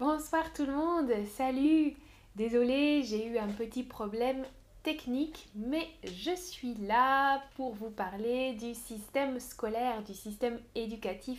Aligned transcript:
Bonsoir 0.00 0.52
tout 0.52 0.66
le 0.66 0.74
monde, 0.74 1.12
salut 1.36 1.94
Désolée, 2.34 3.04
j'ai 3.04 3.28
eu 3.28 3.38
un 3.38 3.46
petit 3.46 3.84
problème 3.84 4.44
technique, 4.82 5.48
mais 5.54 5.86
je 6.02 6.34
suis 6.34 6.74
là 6.74 7.40
pour 7.54 7.74
vous 7.74 7.90
parler 7.90 8.54
du 8.54 8.74
système 8.74 9.38
scolaire, 9.38 10.02
du 10.02 10.12
système 10.12 10.58
éducatif 10.74 11.38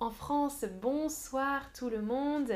en 0.00 0.08
France. 0.08 0.64
Bonsoir 0.80 1.60
tout 1.74 1.90
le 1.90 2.00
monde, 2.00 2.52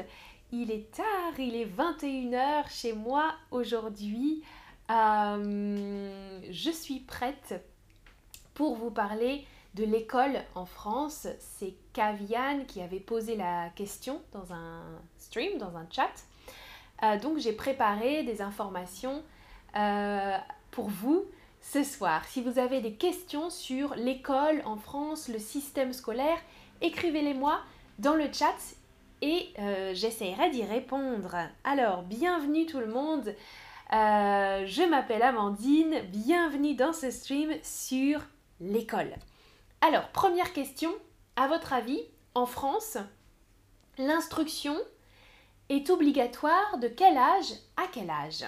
il 0.50 0.70
est 0.70 0.90
tard, 0.92 1.38
il 1.38 1.56
est 1.56 1.66
21h 1.66 2.70
chez 2.70 2.94
moi 2.94 3.34
aujourd'hui. 3.50 4.42
Euh, 4.90 6.40
je 6.50 6.70
suis 6.70 7.00
prête 7.00 7.62
pour 8.54 8.76
vous 8.76 8.90
parler 8.90 9.44
de 9.74 9.84
l'école 9.84 10.40
en 10.54 10.64
France. 10.64 11.26
C'est 11.38 11.74
Kavian 11.98 12.60
qui 12.68 12.80
avait 12.80 13.00
posé 13.00 13.34
la 13.34 13.70
question 13.70 14.22
dans 14.30 14.52
un 14.52 14.82
stream, 15.18 15.58
dans 15.58 15.76
un 15.76 15.84
chat. 15.90 16.12
Euh, 17.02 17.18
donc 17.18 17.38
j'ai 17.38 17.52
préparé 17.52 18.22
des 18.22 18.40
informations 18.40 19.24
euh, 19.76 20.36
pour 20.70 20.88
vous 20.88 21.24
ce 21.60 21.82
soir. 21.82 22.24
Si 22.26 22.40
vous 22.40 22.60
avez 22.60 22.80
des 22.80 22.92
questions 22.92 23.50
sur 23.50 23.96
l'école 23.96 24.62
en 24.64 24.76
France, 24.76 25.26
le 25.26 25.40
système 25.40 25.92
scolaire, 25.92 26.38
écrivez-les 26.82 27.34
moi 27.34 27.58
dans 27.98 28.14
le 28.14 28.32
chat 28.32 28.54
et 29.20 29.48
euh, 29.58 29.92
j'essaierai 29.92 30.50
d'y 30.50 30.62
répondre. 30.62 31.34
Alors, 31.64 32.04
bienvenue 32.04 32.66
tout 32.66 32.78
le 32.78 32.86
monde. 32.86 33.34
je 33.90 34.88
m'appelle 34.88 35.22
Amandine. 35.22 36.00
Bienvenue 36.12 36.76
dans 36.76 36.92
ce 36.92 37.10
stream 37.10 37.50
sur 37.64 38.20
l'école. 38.60 39.16
Alors, 39.80 40.06
première 40.10 40.52
question, 40.52 40.92
à 41.38 41.46
votre 41.46 41.72
avis, 41.72 42.00
en 42.34 42.46
France, 42.46 42.98
l'instruction 43.96 44.76
est 45.68 45.88
obligatoire 45.88 46.78
de 46.78 46.88
quel 46.88 47.16
âge 47.16 47.52
à 47.76 47.84
quel 47.92 48.10
âge? 48.10 48.44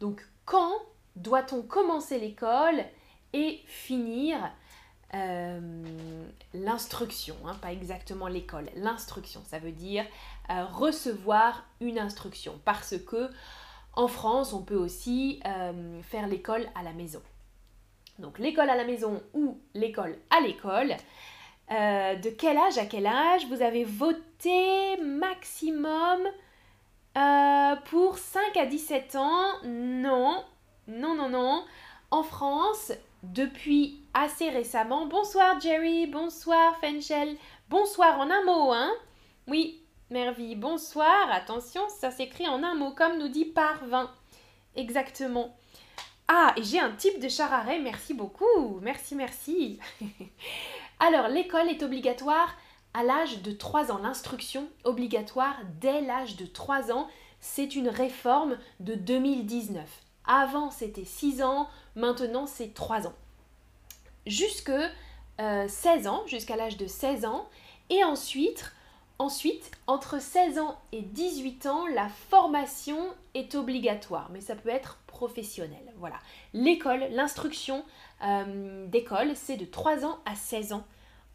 Donc, 0.00 0.26
quand 0.44 0.72
doit-on 1.14 1.62
commencer 1.62 2.18
l'école 2.18 2.84
et 3.32 3.60
finir 3.66 4.38
euh, 5.14 6.20
l'instruction, 6.52 7.36
hein, 7.46 7.54
pas 7.62 7.72
exactement 7.72 8.26
l'école, 8.26 8.70
l'instruction, 8.74 9.42
ça 9.46 9.60
veut 9.60 9.70
dire 9.70 10.04
euh, 10.50 10.64
recevoir 10.64 11.64
une 11.80 12.00
instruction, 12.00 12.60
parce 12.64 12.98
que 12.98 13.30
en 13.92 14.08
France, 14.08 14.52
on 14.52 14.62
peut 14.62 14.76
aussi 14.76 15.40
euh, 15.46 16.02
faire 16.02 16.26
l'école 16.26 16.66
à 16.74 16.82
la 16.82 16.92
maison 16.92 17.22
donc 18.18 18.38
l'école 18.38 18.70
à 18.70 18.76
la 18.76 18.84
maison 18.84 19.22
ou 19.34 19.60
l'école 19.74 20.16
à 20.30 20.40
l'école. 20.40 20.94
Euh, 21.70 22.14
de 22.14 22.30
quel 22.30 22.56
âge 22.58 22.78
à 22.78 22.86
quel 22.86 23.06
âge 23.06 23.46
vous 23.46 23.60
avez 23.60 23.82
voté 23.82 24.96
maximum 25.02 26.20
euh, 27.16 27.76
pour 27.86 28.18
5 28.18 28.56
à 28.56 28.66
17 28.66 29.16
ans? 29.16 29.48
Non, 29.64 30.44
non, 30.86 31.14
non, 31.16 31.28
non. 31.28 31.64
En 32.12 32.22
France, 32.22 32.92
depuis 33.24 34.00
assez 34.14 34.48
récemment, 34.48 35.06
bonsoir 35.06 35.58
Jerry, 35.60 36.06
bonsoir 36.06 36.78
Fenchel, 36.80 37.36
bonsoir 37.68 38.20
en 38.20 38.30
un 38.30 38.44
mot, 38.44 38.72
hein? 38.72 38.92
Oui, 39.48 39.82
Mervy, 40.10 40.54
bonsoir, 40.54 41.32
attention, 41.32 41.82
ça 41.88 42.12
s'écrit 42.12 42.46
en 42.46 42.62
un 42.62 42.76
mot, 42.76 42.92
comme 42.92 43.18
nous 43.18 43.28
dit 43.28 43.44
Parvin. 43.44 44.08
Exactement. 44.76 45.56
Ah, 46.28 46.54
et 46.56 46.62
j'ai 46.62 46.78
un 46.78 46.92
type 46.92 47.18
de 47.18 47.28
chararé, 47.28 47.80
merci 47.80 48.14
beaucoup, 48.14 48.78
merci, 48.82 49.16
merci. 49.16 49.80
Alors, 50.98 51.28
l'école 51.28 51.68
est 51.68 51.82
obligatoire 51.82 52.56
à 52.94 53.02
l'âge 53.02 53.42
de 53.42 53.52
3 53.52 53.92
ans, 53.92 53.98
l'instruction 53.98 54.68
obligatoire 54.84 55.56
dès 55.80 56.00
l'âge 56.00 56.36
de 56.36 56.46
3 56.46 56.90
ans, 56.90 57.08
c'est 57.40 57.76
une 57.76 57.88
réforme 57.88 58.56
de 58.80 58.94
2019. 58.94 59.86
Avant, 60.26 60.70
c'était 60.70 61.04
6 61.04 61.42
ans, 61.42 61.68
maintenant, 61.94 62.46
c'est 62.46 62.72
3 62.72 63.06
ans. 63.06 63.14
Jusque 64.26 64.72
16 65.38 66.06
euh, 66.06 66.10
ans, 66.10 66.22
jusqu'à 66.26 66.56
l'âge 66.56 66.78
de 66.78 66.86
16 66.86 67.26
ans, 67.26 67.48
et 67.90 68.02
ensuite, 68.02 68.72
Ensuite, 69.18 69.70
entre 69.86 70.20
16 70.20 70.58
ans 70.58 70.78
et 70.92 71.00
18 71.00 71.66
ans, 71.66 71.86
la 71.86 72.08
formation 72.08 72.98
est 73.34 73.54
obligatoire, 73.54 74.28
mais 74.30 74.42
ça 74.42 74.54
peut 74.54 74.68
être 74.68 74.98
professionnel. 75.06 75.92
Voilà. 75.96 76.16
L'école, 76.52 77.06
l'instruction 77.12 77.82
euh, 78.22 78.86
d'école, 78.88 79.30
c'est 79.34 79.56
de 79.56 79.64
3 79.64 80.04
ans 80.04 80.18
à 80.26 80.34
16 80.34 80.74
ans 80.74 80.84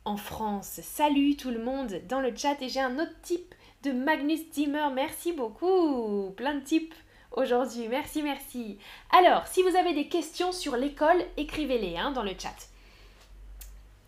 en 0.05 0.15
France. 0.15 0.79
Salut 0.83 1.35
tout 1.35 1.49
le 1.49 1.63
monde 1.63 2.01
dans 2.07 2.19
le 2.19 2.35
chat 2.35 2.61
et 2.61 2.69
j'ai 2.69 2.79
un 2.79 2.99
autre 2.99 3.19
type 3.23 3.55
de 3.81 3.91
Magnus 3.91 4.47
Dimmer. 4.51 4.89
Merci 4.93 5.31
beaucoup. 5.31 6.31
Plein 6.37 6.55
de 6.55 6.63
types 6.63 6.93
aujourd'hui. 7.31 7.87
Merci, 7.87 8.21
merci. 8.21 8.77
Alors, 9.11 9.47
si 9.47 9.63
vous 9.63 9.75
avez 9.75 9.95
des 9.95 10.07
questions 10.07 10.51
sur 10.51 10.77
l'école, 10.77 11.23
écrivez-les 11.37 11.97
hein, 11.97 12.11
dans 12.11 12.23
le 12.23 12.33
chat. 12.37 12.55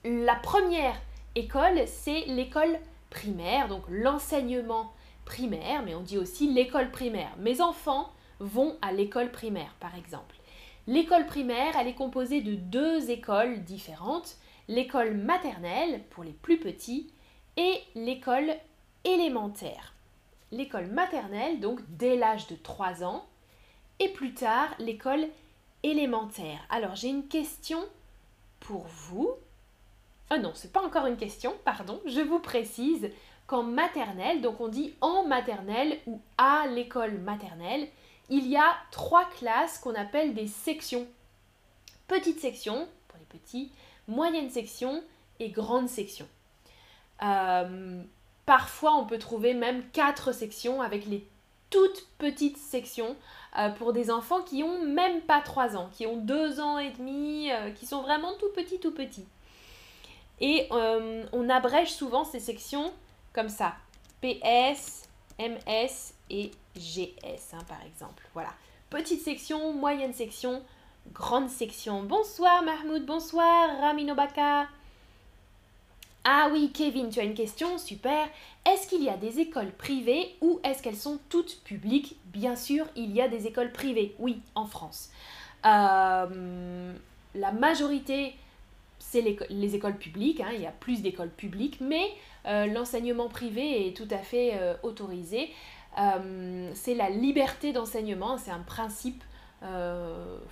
La 0.03 0.35
première 0.35 0.95
école, 1.35 1.83
c'est 1.87 2.25
l'école 2.27 2.77
primaire, 3.13 3.67
donc 3.67 3.83
l'enseignement 3.87 4.91
primaire, 5.23 5.83
mais 5.83 5.95
on 5.95 6.01
dit 6.01 6.17
aussi 6.17 6.51
l'école 6.51 6.91
primaire. 6.91 7.31
Mes 7.37 7.61
enfants 7.61 8.11
vont 8.39 8.75
à 8.81 8.91
l'école 8.91 9.31
primaire, 9.31 9.73
par 9.79 9.95
exemple. 9.95 10.35
L'école 10.87 11.27
primaire, 11.27 11.75
elle 11.79 11.87
est 11.87 11.95
composée 11.95 12.41
de 12.41 12.55
deux 12.55 13.09
écoles 13.09 13.63
différentes, 13.63 14.35
l'école 14.67 15.13
maternelle 15.13 16.01
pour 16.09 16.23
les 16.23 16.33
plus 16.33 16.59
petits 16.59 17.13
et 17.55 17.79
l'école 17.95 18.51
élémentaire. 19.05 19.93
L'école 20.51 20.87
maternelle, 20.87 21.59
donc 21.59 21.79
dès 21.89 22.17
l'âge 22.17 22.47
de 22.47 22.55
3 22.55 23.03
ans, 23.03 23.25
et 23.99 24.09
plus 24.09 24.33
tard 24.33 24.69
l'école 24.79 25.25
élémentaire. 25.83 26.59
Alors 26.69 26.95
j'ai 26.95 27.09
une 27.09 27.27
question 27.27 27.79
pour 28.59 28.85
vous. 28.87 29.29
Oh 30.33 30.39
non, 30.39 30.51
c'est 30.55 30.71
pas 30.71 30.81
encore 30.81 31.05
une 31.05 31.17
question, 31.17 31.53
pardon, 31.63 32.01
je 32.05 32.21
vous 32.21 32.39
précise 32.39 33.09
qu'en 33.45 33.61
maternelle, 33.61 34.41
donc 34.41 34.61
on 34.61 34.67
dit 34.67 34.95
en 35.01 35.25
maternelle 35.25 35.99
ou 36.07 36.21
à 36.37 36.65
l'école 36.67 37.19
maternelle, 37.19 37.87
il 38.29 38.47
y 38.47 38.55
a 38.55 38.73
trois 38.89 39.25
classes 39.25 39.77
qu'on 39.77 39.93
appelle 39.93 40.33
des 40.33 40.47
sections. 40.47 41.05
Petite 42.07 42.39
section 42.39 42.87
pour 43.07 43.19
les 43.19 43.39
petits, 43.39 43.71
moyenne 44.07 44.49
section 44.49 45.03
et 45.39 45.49
grande 45.49 45.87
section. 45.87 46.27
Euh, 47.21 48.01
parfois, 48.45 48.95
on 48.95 49.05
peut 49.05 49.19
trouver 49.19 49.53
même 49.53 49.83
quatre 49.91 50.31
sections 50.31 50.81
avec 50.81 51.05
les 51.05 51.27
toutes 51.69 52.07
petites 52.17 52.57
sections 52.57 53.15
euh, 53.57 53.69
pour 53.69 53.93
des 53.93 54.09
enfants 54.09 54.41
qui 54.41 54.63
ont 54.63 54.83
même 54.83 55.21
pas 55.21 55.41
trois 55.41 55.75
ans, 55.75 55.89
qui 55.91 56.07
ont 56.07 56.17
deux 56.17 56.59
ans 56.59 56.79
et 56.79 56.91
demi, 56.91 57.51
euh, 57.51 57.71
qui 57.71 57.85
sont 57.85 58.01
vraiment 58.01 58.33
tout 58.39 58.49
petits, 58.55 58.79
tout 58.79 58.93
petits. 58.93 59.25
Et 60.45 60.67
on 61.31 61.47
abrège 61.49 61.93
souvent 61.93 62.25
ces 62.25 62.41
sections 62.41 62.91
comme 63.31 63.47
ça. 63.47 63.75
PS, 64.21 65.07
MS 65.39 66.13
et 66.29 66.51
GS, 66.75 67.53
hein, 67.53 67.63
par 67.65 67.81
exemple. 67.85 68.27
Voilà. 68.33 68.49
Petite 68.89 69.21
section, 69.21 69.71
moyenne 69.71 70.13
section, 70.13 70.61
grande 71.13 71.49
section. 71.49 72.03
Bonsoir 72.03 72.61
Mahmoud, 72.61 73.05
bonsoir 73.05 73.69
Raminobaka. 73.79 74.67
Ah 76.25 76.49
oui, 76.51 76.73
Kevin, 76.73 77.09
tu 77.09 77.21
as 77.21 77.23
une 77.23 77.35
question, 77.35 77.77
super. 77.77 78.27
Est-ce 78.65 78.89
qu'il 78.89 79.01
y 79.01 79.09
a 79.09 79.15
des 79.15 79.39
écoles 79.39 79.71
privées 79.71 80.35
ou 80.41 80.59
est-ce 80.65 80.83
qu'elles 80.83 80.97
sont 80.97 81.19
toutes 81.29 81.61
publiques? 81.63 82.17
Bien 82.25 82.57
sûr, 82.57 82.85
il 82.97 83.13
y 83.13 83.21
a 83.21 83.29
des 83.29 83.47
écoles 83.47 83.71
privées, 83.71 84.13
oui, 84.19 84.41
en 84.55 84.65
France. 84.65 85.09
Euh, 85.65 86.93
la 87.33 87.51
majorité, 87.53 88.35
c'est 89.13 89.21
les, 89.51 89.75
écoles 89.75 89.97
publiques, 89.97 90.41
hein, 90.41 90.49
il 90.55 90.61
y 90.61 90.65
a 90.65 90.71
plus 90.71 91.03
d'écoles 91.03 91.29
publiques, 91.29 91.77
mais 91.79 92.09
euh, 92.47 92.65
l'enseignement 92.65 93.29
privé 93.29 93.87
est 93.87 93.95
tout 93.95 94.07
à 94.09 94.17
fait 94.17 94.53
euh, 94.55 94.73
autorisé. 94.81 95.51
Euh, 95.99 96.71
c'est 96.73 96.95
la 96.95 97.11
liberté 97.11 97.73
d'enseignement, 97.73 98.39
c'est 98.39 98.51
un 98.51 98.63
principe 98.65 99.23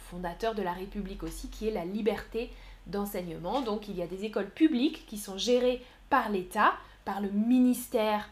fondateur 0.09 0.55
de 0.55 0.61
la 0.61 0.71
République 0.71 1.21
aussi, 1.23 1.49
qui 1.49 1.67
est 1.67 1.71
la 1.71 1.83
liberté 1.83 2.49
d'enseignement. 2.87 3.59
Donc 3.59 3.89
il 3.89 3.97
y 3.97 4.01
a 4.01 4.07
des 4.07 4.23
écoles 4.23 4.49
publiques 4.49 5.05
qui 5.05 5.17
sont 5.17 5.37
gérées 5.37 5.81
par 6.09 6.29
l'État, 6.29 6.75
par 7.03 7.19
le 7.19 7.29
ministère 7.29 8.29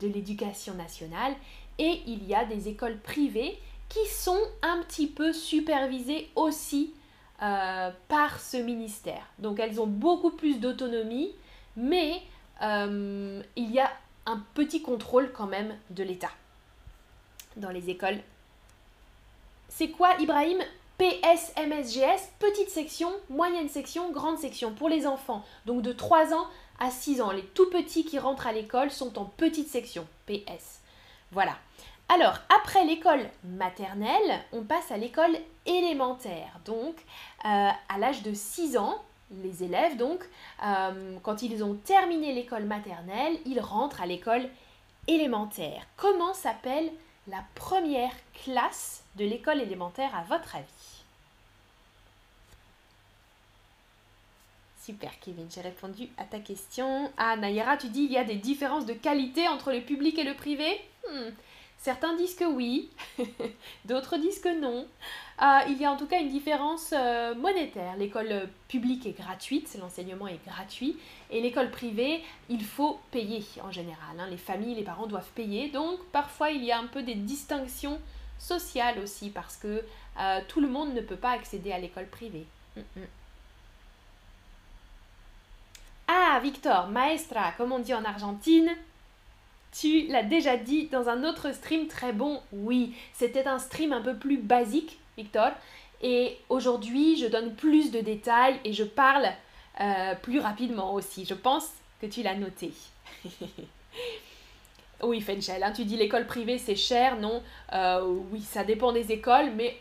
de 0.00 0.06
l'Éducation 0.06 0.74
nationale, 0.74 1.32
et 1.80 2.00
il 2.06 2.24
y 2.28 2.34
a 2.36 2.44
des 2.44 2.68
écoles 2.68 2.98
privées 2.98 3.58
qui 3.88 4.06
sont 4.06 4.38
un 4.62 4.80
petit 4.84 5.08
peu 5.08 5.32
supervisées 5.32 6.28
aussi 6.36 6.92
par 7.40 8.38
ce 8.38 8.58
ministère. 8.58 9.26
Donc 9.38 9.58
elles 9.58 9.80
ont 9.80 9.86
beaucoup 9.86 10.30
plus 10.30 10.60
d'autonomie, 10.60 11.34
mais 11.76 12.22
il 12.62 13.42
y 13.56 13.80
a 13.80 13.90
un 14.26 14.44
petit 14.54 14.82
contrôle 14.82 15.32
quand 15.32 15.46
même 15.46 15.76
de 15.90 16.04
l'État 16.04 16.30
dans 17.56 17.70
les 17.70 17.90
écoles. 17.90 18.20
C'est 19.68 19.88
quoi 19.88 20.14
Ibrahim? 20.20 20.58
PSMSGS, 20.98 22.28
petite 22.38 22.68
section, 22.68 23.10
moyenne 23.30 23.70
section, 23.70 24.10
grande 24.10 24.36
section 24.38 24.74
pour 24.74 24.90
les 24.90 25.06
enfants. 25.06 25.42
Donc 25.64 25.80
de 25.80 25.92
3 25.92 26.34
ans 26.34 26.46
à 26.78 26.90
6 26.90 27.22
ans. 27.22 27.30
Les 27.30 27.42
tout 27.42 27.70
petits 27.70 28.04
qui 28.04 28.18
rentrent 28.18 28.46
à 28.46 28.52
l'école 28.52 28.90
sont 28.90 29.18
en 29.18 29.24
petite 29.24 29.68
section, 29.68 30.06
PS. 30.26 30.80
Voilà. 31.32 31.56
Alors, 32.12 32.40
après 32.48 32.84
l'école 32.84 33.24
maternelle, 33.44 34.40
on 34.50 34.64
passe 34.64 34.90
à 34.90 34.96
l'école 34.96 35.38
élémentaire. 35.64 36.58
Donc, 36.64 36.96
euh, 37.44 37.68
à 37.88 37.98
l'âge 37.98 38.24
de 38.24 38.34
6 38.34 38.76
ans, 38.76 39.00
les 39.30 39.62
élèves, 39.62 39.96
donc, 39.96 40.18
euh, 40.64 41.16
quand 41.22 41.42
ils 41.42 41.62
ont 41.62 41.74
terminé 41.74 42.34
l'école 42.34 42.64
maternelle, 42.64 43.38
ils 43.46 43.60
rentrent 43.60 44.00
à 44.00 44.06
l'école 44.06 44.48
élémentaire. 45.06 45.86
Comment 45.96 46.34
s'appelle 46.34 46.90
la 47.28 47.44
première 47.54 48.10
classe 48.42 49.04
de 49.14 49.24
l'école 49.24 49.60
élémentaire 49.60 50.10
à 50.12 50.24
votre 50.24 50.56
avis? 50.56 51.04
Super 54.82 55.12
Kevin, 55.20 55.46
j'ai 55.48 55.60
répondu 55.60 56.08
à 56.18 56.24
ta 56.24 56.40
question. 56.40 57.12
Ah 57.16 57.36
Nayara, 57.36 57.76
tu 57.76 57.86
dis 57.86 58.02
il 58.02 58.10
y 58.10 58.18
a 58.18 58.24
des 58.24 58.34
différences 58.34 58.86
de 58.86 58.94
qualité 58.94 59.46
entre 59.46 59.70
le 59.70 59.82
public 59.82 60.18
et 60.18 60.24
le 60.24 60.34
privé? 60.34 60.80
Hmm, 61.08 61.30
Certains 61.80 62.14
disent 62.14 62.34
que 62.34 62.44
oui, 62.44 62.90
d'autres 63.86 64.18
disent 64.18 64.40
que 64.40 64.60
non. 64.60 64.86
Ah, 65.38 65.64
il 65.66 65.78
y 65.78 65.86
a 65.86 65.90
en 65.90 65.96
tout 65.96 66.06
cas 66.06 66.20
une 66.20 66.28
différence 66.28 66.92
euh, 66.92 67.34
monétaire. 67.34 67.96
L'école 67.96 68.50
publique 68.68 69.06
est 69.06 69.18
gratuite, 69.18 69.74
l'enseignement 69.80 70.28
est 70.28 70.44
gratuit, 70.46 70.98
et 71.30 71.40
l'école 71.40 71.70
privée, 71.70 72.22
il 72.50 72.62
faut 72.62 73.00
payer 73.10 73.42
en 73.62 73.72
général. 73.72 74.18
Hein. 74.18 74.26
Les 74.28 74.36
familles, 74.36 74.74
les 74.74 74.82
parents 74.82 75.06
doivent 75.06 75.30
payer, 75.34 75.70
donc 75.70 75.98
parfois 76.12 76.50
il 76.50 76.62
y 76.62 76.70
a 76.70 76.78
un 76.78 76.86
peu 76.86 77.02
des 77.02 77.14
distinctions 77.14 77.98
sociales 78.38 78.98
aussi, 78.98 79.30
parce 79.30 79.56
que 79.56 79.82
euh, 80.18 80.40
tout 80.48 80.60
le 80.60 80.68
monde 80.68 80.92
ne 80.92 81.00
peut 81.00 81.16
pas 81.16 81.30
accéder 81.30 81.72
à 81.72 81.78
l'école 81.78 82.08
privée. 82.08 82.46
Ah, 86.08 86.40
Victor, 86.42 86.88
maestra, 86.88 87.52
comme 87.52 87.72
on 87.72 87.78
dit 87.78 87.94
en 87.94 88.04
Argentine, 88.04 88.70
tu 89.72 90.06
l'as 90.08 90.22
déjà 90.22 90.56
dit 90.56 90.86
dans 90.86 91.08
un 91.08 91.24
autre 91.24 91.52
stream 91.54 91.86
très 91.86 92.12
bon, 92.12 92.40
oui, 92.52 92.94
c'était 93.12 93.46
un 93.46 93.58
stream 93.58 93.92
un 93.92 94.00
peu 94.00 94.16
plus 94.16 94.38
basique, 94.38 94.98
Victor. 95.16 95.50
Et 96.02 96.38
aujourd'hui, 96.48 97.16
je 97.16 97.26
donne 97.26 97.54
plus 97.54 97.90
de 97.90 98.00
détails 98.00 98.58
et 98.64 98.72
je 98.72 98.84
parle 98.84 99.28
euh, 99.80 100.14
plus 100.16 100.40
rapidement 100.40 100.94
aussi. 100.94 101.24
Je 101.24 101.34
pense 101.34 101.68
que 102.00 102.06
tu 102.06 102.22
l'as 102.22 102.34
noté. 102.34 102.72
oui, 105.02 105.20
Fenchel, 105.20 105.62
hein, 105.62 105.72
tu 105.72 105.84
dis 105.84 105.96
l'école 105.96 106.26
privée 106.26 106.58
c'est 106.58 106.76
cher, 106.76 107.16
non? 107.18 107.42
Euh, 107.72 108.02
Oui, 108.32 108.40
ça 108.40 108.64
dépend 108.64 108.92
des 108.92 109.12
écoles, 109.12 109.52
mais 109.56 109.78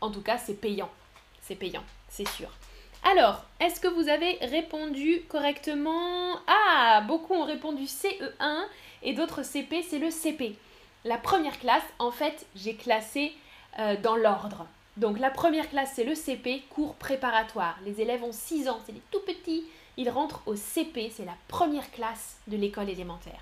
en 0.00 0.10
tout 0.10 0.22
cas 0.22 0.38
c'est 0.38 0.60
payant. 0.60 0.90
C'est 1.42 1.56
payant, 1.56 1.84
c'est 2.08 2.28
sûr. 2.28 2.48
Alors, 3.10 3.44
est-ce 3.60 3.80
que 3.80 3.88
vous 3.88 4.08
avez 4.08 4.38
répondu 4.40 5.22
correctement? 5.28 6.38
Ah, 6.46 7.02
beaucoup 7.06 7.34
ont 7.34 7.44
répondu 7.44 7.84
CE1 7.84 8.64
et 9.04 9.12
d'autres 9.12 9.42
CP, 9.42 9.82
c'est 9.88 9.98
le 9.98 10.10
CP. 10.10 10.56
La 11.04 11.18
première 11.18 11.58
classe, 11.58 11.84
en 11.98 12.10
fait, 12.10 12.46
j'ai 12.56 12.74
classé 12.74 13.32
euh, 13.78 13.96
dans 14.02 14.16
l'ordre. 14.16 14.66
Donc 14.96 15.18
la 15.18 15.30
première 15.30 15.68
classe, 15.68 15.92
c'est 15.94 16.04
le 16.04 16.14
CP, 16.14 16.62
cours 16.70 16.94
préparatoire. 16.94 17.76
Les 17.84 18.00
élèves 18.00 18.22
ont 18.22 18.32
6 18.32 18.68
ans, 18.68 18.80
c'est 18.86 18.92
des 18.92 19.02
tout 19.10 19.20
petits. 19.26 19.64
Ils 19.96 20.08
rentrent 20.08 20.42
au 20.46 20.56
CP, 20.56 21.12
c'est 21.14 21.24
la 21.24 21.36
première 21.48 21.90
classe 21.90 22.38
de 22.46 22.56
l'école 22.56 22.88
élémentaire. 22.88 23.40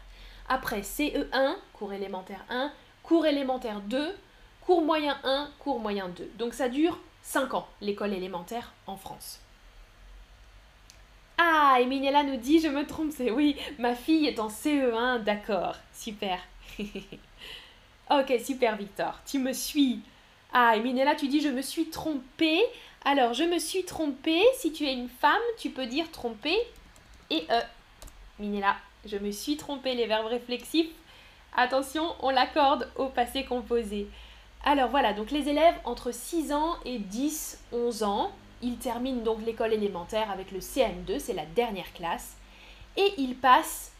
Après 0.48 0.80
CE1, 0.80 1.54
cours 1.72 1.92
élémentaire 1.92 2.44
1, 2.48 2.72
cours 3.02 3.26
élémentaire 3.26 3.80
2, 3.82 4.14
cours 4.62 4.82
moyen 4.82 5.18
1, 5.24 5.50
cours 5.58 5.78
moyen 5.78 6.08
2. 6.08 6.30
Donc 6.38 6.54
ça 6.54 6.68
dure 6.68 6.98
5 7.22 7.54
ans, 7.54 7.68
l'école 7.80 8.14
élémentaire 8.14 8.72
en 8.86 8.96
France. 8.96 9.41
Ah, 11.44 11.78
et 11.80 11.86
nous 11.86 12.36
dit, 12.36 12.60
je 12.60 12.68
me 12.68 12.86
trompe, 12.86 13.10
c'est 13.10 13.32
oui, 13.32 13.56
ma 13.80 13.96
fille 13.96 14.26
est 14.28 14.38
en 14.38 14.46
CE1, 14.46 15.24
d'accord, 15.24 15.74
super. 15.92 16.38
ok, 16.78 18.34
super 18.44 18.76
Victor, 18.76 19.18
tu 19.26 19.40
me 19.40 19.52
suis. 19.52 20.02
Ah, 20.52 20.76
et 20.76 21.16
tu 21.16 21.26
dis, 21.26 21.40
je 21.40 21.48
me 21.48 21.60
suis 21.60 21.90
trompée. 21.90 22.62
Alors, 23.04 23.34
je 23.34 23.42
me 23.42 23.58
suis 23.58 23.84
trompée, 23.84 24.44
si 24.56 24.72
tu 24.72 24.86
es 24.86 24.92
une 24.92 25.08
femme, 25.08 25.42
tu 25.58 25.70
peux 25.70 25.86
dire 25.86 26.08
tromper 26.12 26.56
et 27.28 27.44
euh. 27.50 27.60
Minella, 28.38 28.76
je 29.04 29.16
me 29.16 29.32
suis 29.32 29.56
trompée, 29.56 29.96
les 29.96 30.06
verbes 30.06 30.26
réflexifs. 30.26 30.90
Attention, 31.56 32.14
on 32.20 32.30
l'accorde 32.30 32.88
au 32.94 33.06
passé 33.06 33.44
composé. 33.44 34.06
Alors 34.64 34.90
voilà, 34.90 35.12
donc 35.12 35.32
les 35.32 35.48
élèves 35.48 35.74
entre 35.84 36.14
6 36.14 36.52
ans 36.52 36.76
et 36.84 36.98
10, 36.98 37.64
11 37.72 38.04
ans, 38.04 38.32
il 38.62 38.78
termine 38.78 39.22
donc 39.22 39.44
l'école 39.44 39.72
élémentaire 39.72 40.30
avec 40.30 40.50
le 40.52 40.60
CM2, 40.60 41.18
c'est 41.18 41.34
la 41.34 41.46
dernière 41.46 41.92
classe, 41.92 42.36
et 42.96 43.12
il 43.18 43.36
passe 43.36 43.92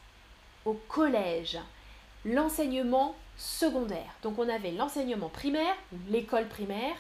au 0.65 0.75
collège, 0.89 1.59
l'enseignement 2.25 3.15
secondaire. 3.37 4.15
Donc 4.23 4.39
on 4.39 4.49
avait 4.49 4.71
l'enseignement 4.71 5.29
primaire, 5.29 5.75
l'école 6.09 6.47
primaire, 6.49 6.95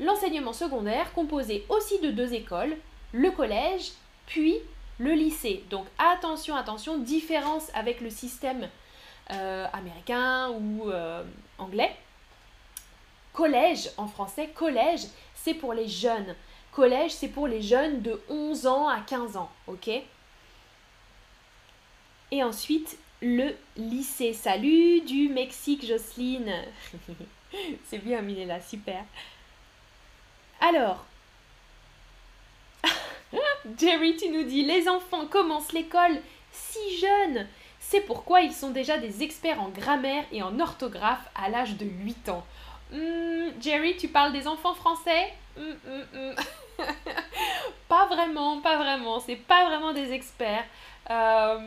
l'enseignement 0.00 0.52
secondaire 0.52 1.12
composé 1.12 1.64
aussi 1.68 1.98
de 2.00 2.10
deux 2.10 2.34
écoles, 2.34 2.76
le 3.12 3.30
collège, 3.30 3.92
puis 4.26 4.56
le 4.98 5.12
lycée. 5.12 5.64
Donc 5.70 5.86
attention, 5.98 6.54
attention, 6.56 6.98
différence 6.98 7.70
avec 7.74 8.00
le 8.00 8.10
système 8.10 8.68
euh, 9.32 9.66
américain 9.72 10.50
ou 10.50 10.90
euh, 10.90 11.22
anglais. 11.58 11.94
Collège 13.32 13.90
en 13.96 14.08
français, 14.08 14.48
collège, 14.48 15.02
c'est 15.34 15.54
pour 15.54 15.72
les 15.72 15.88
jeunes. 15.88 16.34
C'est 17.08 17.28
pour 17.28 17.48
les 17.48 17.60
jeunes 17.60 18.02
de 18.02 18.20
11 18.28 18.66
ans 18.68 18.86
à 18.86 19.00
15 19.00 19.36
ans, 19.36 19.50
ok? 19.66 19.90
Et 22.30 22.44
ensuite, 22.44 22.96
le 23.20 23.56
lycée. 23.76 24.32
Salut 24.32 25.00
du 25.00 25.28
Mexique, 25.28 25.84
Jocelyne. 25.84 26.52
c'est 27.86 27.98
bien, 27.98 28.22
Milela, 28.22 28.60
super. 28.60 29.02
Alors, 30.60 31.04
Jerry, 33.76 34.16
tu 34.16 34.28
nous 34.28 34.44
dis, 34.44 34.64
les 34.64 34.88
enfants 34.88 35.26
commencent 35.26 35.72
l'école 35.72 36.20
si 36.52 36.98
jeunes. 36.98 37.48
C'est 37.80 38.02
pourquoi 38.02 38.42
ils 38.42 38.54
sont 38.54 38.70
déjà 38.70 38.98
des 38.98 39.24
experts 39.24 39.60
en 39.60 39.70
grammaire 39.70 40.24
et 40.30 40.44
en 40.44 40.60
orthographe 40.60 41.28
à 41.34 41.48
l'âge 41.48 41.76
de 41.76 41.86
8 41.86 42.28
ans. 42.28 42.46
Hmm, 42.92 43.48
Jerry, 43.60 43.96
tu 43.96 44.06
parles 44.06 44.32
des 44.32 44.46
enfants 44.46 44.74
français? 44.74 45.32
Pas 47.88 48.06
vraiment, 48.06 48.60
pas 48.60 48.76
vraiment. 48.76 49.18
C'est 49.18 49.36
pas 49.36 49.66
vraiment 49.66 49.92
des 49.92 50.12
experts. 50.12 50.64
Euh, 51.10 51.58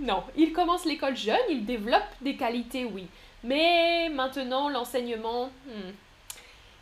non, 0.00 0.24
ils 0.34 0.52
commencent 0.52 0.86
l'école 0.86 1.16
jeune, 1.16 1.36
ils 1.50 1.66
développent 1.66 2.02
des 2.22 2.36
qualités, 2.36 2.86
oui. 2.86 3.06
Mais 3.44 4.08
maintenant, 4.08 4.70
l'enseignement, 4.70 5.50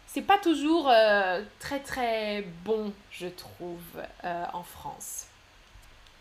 c'est 0.06 0.22
pas 0.22 0.38
toujours 0.38 0.88
euh, 0.88 1.42
très 1.58 1.80
très 1.80 2.46
bon, 2.64 2.92
je 3.10 3.26
trouve, 3.26 3.82
euh, 4.22 4.44
en 4.52 4.62
France. 4.62 5.26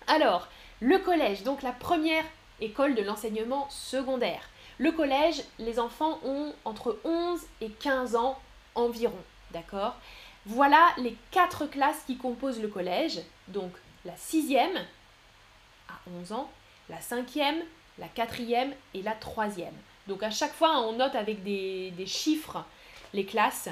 Alors, 0.07 0.47
le 0.79 0.97
collège, 0.97 1.43
donc 1.43 1.61
la 1.61 1.71
première 1.71 2.25
école 2.59 2.95
de 2.95 3.03
l'enseignement 3.03 3.69
secondaire. 3.69 4.49
Le 4.79 4.91
collège, 4.91 5.43
les 5.59 5.79
enfants 5.79 6.19
ont 6.25 6.51
entre 6.65 6.97
11 7.05 7.39
et 7.61 7.69
15 7.69 8.15
ans 8.15 8.39
environ, 8.75 9.17
d'accord? 9.51 9.95
Voilà 10.45 10.89
les 10.97 11.15
quatre 11.31 11.65
classes 11.65 12.03
qui 12.05 12.17
composent 12.17 12.61
le 12.61 12.67
collège. 12.67 13.21
Donc 13.47 13.71
la 14.05 14.15
sixième 14.17 14.75
à 15.87 15.93
11 16.19 16.33
ans, 16.33 16.49
la 16.89 16.99
cinquième, 17.01 17.61
la 17.97 18.07
quatrième 18.07 18.73
et 18.93 19.01
la 19.01 19.13
troisième. 19.13 19.75
Donc 20.07 20.23
à 20.23 20.31
chaque 20.31 20.53
fois, 20.53 20.79
on 20.81 20.93
note 20.93 21.15
avec 21.15 21.43
des, 21.43 21.93
chiffres 22.05 22.63
les 23.13 23.25
classes 23.25 23.69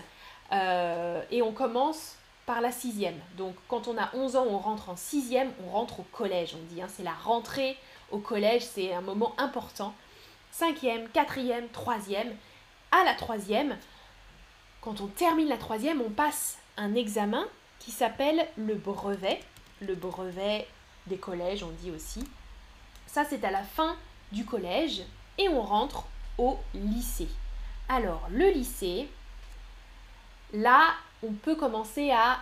euh, 0.51 1.21
et 1.31 1.41
on 1.41 1.51
commence 1.51 2.15
par 2.45 2.61
la 2.61 2.71
sixième. 2.71 3.19
Donc 3.37 3.55
quand 3.67 3.87
on 3.87 3.97
a 3.97 4.09
11 4.13 4.35
ans, 4.35 4.45
on 4.49 4.57
rentre 4.57 4.89
en 4.89 4.95
sixième, 4.95 5.51
on 5.65 5.71
rentre 5.71 5.99
au 5.99 6.05
collège, 6.11 6.55
on 6.55 6.73
dit. 6.73 6.81
Hein, 6.81 6.87
c'est 6.89 7.03
la 7.03 7.13
rentrée 7.13 7.77
au 8.11 8.19
collège, 8.19 8.63
c'est 8.63 8.93
un 8.93 9.01
moment 9.01 9.33
important 9.37 9.93
cinquième, 10.51 11.07
quatrième, 11.09 11.67
troisième. 11.69 12.35
À 12.91 13.03
la 13.05 13.13
troisième, 13.13 13.77
quand 14.81 14.99
on 14.99 15.07
termine 15.07 15.47
la 15.47 15.57
troisième, 15.57 16.01
on 16.01 16.09
passe 16.09 16.57
un 16.75 16.95
examen 16.95 17.47
qui 17.79 17.91
s'appelle 17.91 18.47
le 18.57 18.75
brevet. 18.75 19.39
Le 19.79 19.95
brevet 19.95 20.67
des 21.07 21.17
collèges, 21.17 21.63
on 21.63 21.71
dit 21.81 21.91
aussi. 21.91 22.23
Ça, 23.07 23.23
c'est 23.23 23.43
à 23.43 23.51
la 23.51 23.63
fin 23.63 23.95
du 24.31 24.45
collège 24.45 25.03
et 25.37 25.49
on 25.49 25.61
rentre 25.61 26.05
au 26.37 26.57
lycée. 26.73 27.27
Alors, 27.89 28.27
le 28.31 28.49
lycée, 28.49 29.07
là, 30.53 30.93
on 31.23 31.33
peut 31.33 31.55
commencer 31.55 32.11
à 32.11 32.39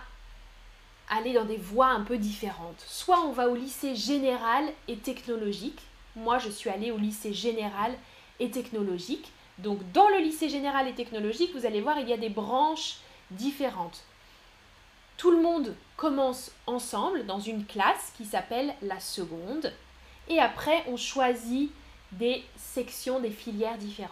aller 1.08 1.32
dans 1.32 1.44
des 1.44 1.56
voies 1.56 1.88
un 1.88 2.02
peu 2.02 2.18
différentes. 2.18 2.80
Soit 2.86 3.20
on 3.20 3.32
va 3.32 3.48
au 3.48 3.54
lycée 3.54 3.96
général 3.96 4.64
et 4.88 4.96
technologique, 4.96 5.80
moi, 6.16 6.38
je 6.38 6.50
suis 6.50 6.70
allée 6.70 6.90
au 6.90 6.98
lycée 6.98 7.32
général 7.32 7.94
et 8.38 8.50
technologique. 8.50 9.30
Donc, 9.62 9.78
dans 9.92 10.08
le 10.08 10.18
lycée 10.18 10.48
général 10.48 10.88
et 10.88 10.94
technologique, 10.94 11.54
vous 11.54 11.66
allez 11.66 11.80
voir, 11.80 11.98
il 11.98 12.08
y 12.08 12.12
a 12.12 12.18
des 12.18 12.28
branches 12.28 12.96
différentes. 13.30 14.04
Tout 15.16 15.30
le 15.30 15.42
monde 15.42 15.74
commence 15.96 16.50
ensemble 16.66 17.26
dans 17.26 17.40
une 17.40 17.66
classe 17.66 18.12
qui 18.16 18.24
s'appelle 18.24 18.74
la 18.80 18.98
seconde. 19.00 19.72
Et 20.28 20.38
après, 20.38 20.82
on 20.88 20.96
choisit 20.96 21.70
des 22.12 22.42
sections, 22.56 23.20
des 23.20 23.30
filières 23.30 23.76
différentes. 23.76 24.10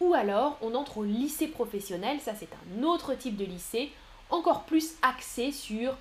Ou 0.00 0.12
alors, 0.14 0.58
on 0.60 0.74
entre 0.74 0.98
au 0.98 1.04
lycée 1.04 1.46
professionnel, 1.46 2.18
ça 2.20 2.34
c'est 2.34 2.48
un 2.52 2.82
autre 2.82 3.14
type 3.14 3.36
de 3.36 3.44
lycée, 3.44 3.92
encore 4.28 4.64
plus 4.64 4.94
axé 5.02 5.52
sur 5.52 5.96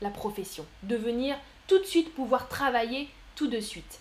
la 0.00 0.10
profession, 0.10 0.64
devenir 0.84 1.36
tout 1.66 1.78
de 1.78 1.84
suite 1.84 2.14
pouvoir 2.14 2.48
travailler 2.48 3.08
tout 3.34 3.48
de 3.48 3.60
suite. 3.60 3.98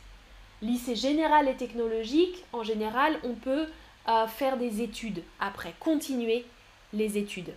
Lycée 0.61 0.95
général 0.95 1.47
et 1.47 1.55
technologique, 1.55 2.43
en 2.53 2.63
général, 2.63 3.19
on 3.23 3.33
peut 3.33 3.67
faire 4.27 4.57
des 4.57 4.81
études 4.81 5.23
après, 5.39 5.73
continuer 5.79 6.45
les 6.93 7.17
études. 7.17 7.53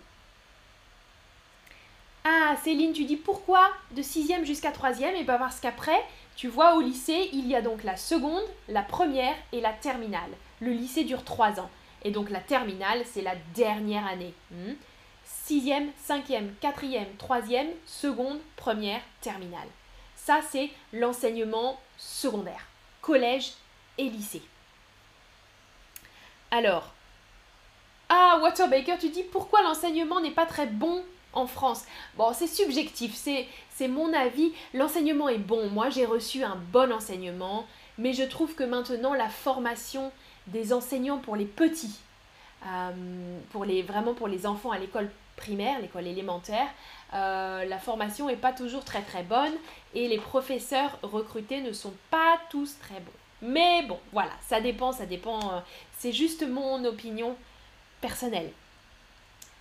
Ah, 2.23 2.55
Céline, 2.63 2.93
tu 2.93 3.05
dis 3.05 3.15
pourquoi 3.15 3.71
de 3.91 4.01
6e 4.01 4.45
jusqu'à 4.45 4.71
3e 4.71 5.15
Et 5.15 5.23
bien 5.23 5.37
parce 5.37 5.59
qu'après, 5.59 5.99
tu 6.35 6.47
vois, 6.47 6.75
au 6.75 6.81
lycée, 6.81 7.29
il 7.33 7.47
y 7.47 7.55
a 7.55 7.61
donc 7.61 7.83
la 7.83 7.97
seconde, 7.97 8.43
la 8.67 8.83
première 8.83 9.35
et 9.51 9.61
la 9.61 9.73
terminale. 9.73 10.29
Le 10.59 10.71
lycée 10.71 11.03
dure 11.03 11.23
3 11.23 11.59
ans. 11.59 11.69
Et 12.03 12.11
donc 12.11 12.29
la 12.29 12.39
terminale, 12.39 13.01
c'est 13.05 13.21
la 13.21 13.35
dernière 13.55 14.05
année. 14.05 14.33
6e, 15.47 15.87
5e, 16.07 16.49
4e, 16.61 17.05
3e, 17.17 17.67
seconde, 17.85 18.39
première, 18.55 19.01
terminale. 19.21 19.67
Ça, 20.15 20.41
c'est 20.51 20.69
l'enseignement 20.93 21.79
secondaire, 21.97 22.67
collège 23.01 23.53
et 23.97 24.09
lycée. 24.09 24.43
Alors, 26.53 26.91
ah, 28.09 28.39
Waterbaker, 28.41 28.97
tu 28.99 29.07
dis 29.07 29.23
pourquoi 29.23 29.61
l'enseignement 29.61 30.19
n'est 30.19 30.31
pas 30.31 30.45
très 30.45 30.65
bon 30.65 31.01
en 31.31 31.47
France? 31.47 31.85
Bon, 32.17 32.33
c'est 32.33 32.47
subjectif, 32.47 33.15
c'est, 33.15 33.47
mon 33.87 34.13
avis. 34.13 34.51
L'enseignement 34.73 35.29
est 35.29 35.37
bon. 35.37 35.69
Moi, 35.69 35.89
j'ai 35.89 36.05
reçu 36.05 36.43
un 36.43 36.57
bon 36.73 36.91
enseignement, 36.91 37.65
mais 37.97 38.11
je 38.11 38.23
trouve 38.23 38.53
que 38.53 38.65
maintenant, 38.65 39.13
la 39.13 39.29
formation 39.29 40.11
des 40.47 40.73
enseignants 40.73 41.19
pour 41.19 41.37
les 41.37 41.45
petits, 41.45 41.95
euh, 42.67 42.91
pour 43.51 43.63
les, 43.63 43.81
vraiment 43.81 44.13
pour 44.13 44.27
les 44.27 44.45
enfants 44.45 44.71
à 44.71 44.77
l'école 44.77 45.09
primaire, 45.37 45.79
l'école 45.79 46.05
élémentaire, 46.05 46.67
euh, 47.13 47.63
la 47.63 47.79
formation 47.79 48.27
n'est 48.27 48.35
pas 48.35 48.51
toujours 48.51 48.83
très 48.83 49.01
très 49.01 49.23
bonne 49.23 49.53
et 49.95 50.07
les 50.09 50.19
professeurs 50.19 50.99
recrutés 51.01 51.61
ne 51.61 51.71
sont 51.71 51.93
pas 52.11 52.37
tous 52.49 52.77
très 52.77 52.99
bons. 52.99 53.11
Mais 53.41 53.81
bon, 53.87 53.99
voilà, 54.11 54.31
ça 54.47 54.61
dépend, 54.61 54.91
ça 54.91 55.05
dépend. 55.05 55.39
Euh, 55.39 55.59
c'est 56.01 56.13
juste 56.13 56.41
mon 56.49 56.83
opinion 56.83 57.35
personnelle. 58.01 58.49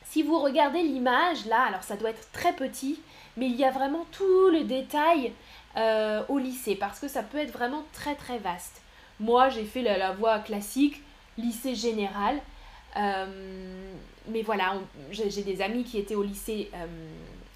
Si 0.04 0.22
vous 0.22 0.38
regardez 0.38 0.82
l'image 0.82 1.44
là, 1.44 1.64
alors 1.64 1.82
ça 1.82 1.96
doit 1.96 2.08
être 2.08 2.32
très 2.32 2.54
petit, 2.54 2.98
mais 3.36 3.44
il 3.44 3.56
y 3.56 3.64
a 3.64 3.70
vraiment 3.70 4.06
tout 4.10 4.48
le 4.48 4.64
détail 4.64 5.34
euh, 5.76 6.22
au 6.30 6.38
lycée 6.38 6.76
parce 6.76 6.98
que 6.98 7.08
ça 7.08 7.22
peut 7.22 7.36
être 7.36 7.52
vraiment 7.52 7.84
très 7.92 8.14
très 8.14 8.38
vaste. 8.38 8.80
Moi 9.20 9.50
j'ai 9.50 9.66
fait 9.66 9.82
la, 9.82 10.12
voie 10.12 10.38
classique, 10.38 11.02
lycée 11.36 11.74
général, 11.74 12.40
euh, 12.96 13.92
mais 14.28 14.40
voilà, 14.40 14.76
j'ai 15.10 15.42
des 15.42 15.60
amis 15.60 15.84
qui 15.84 15.98
étaient 15.98 16.14
au 16.14 16.22
lycée 16.22 16.70
euh, 16.72 16.86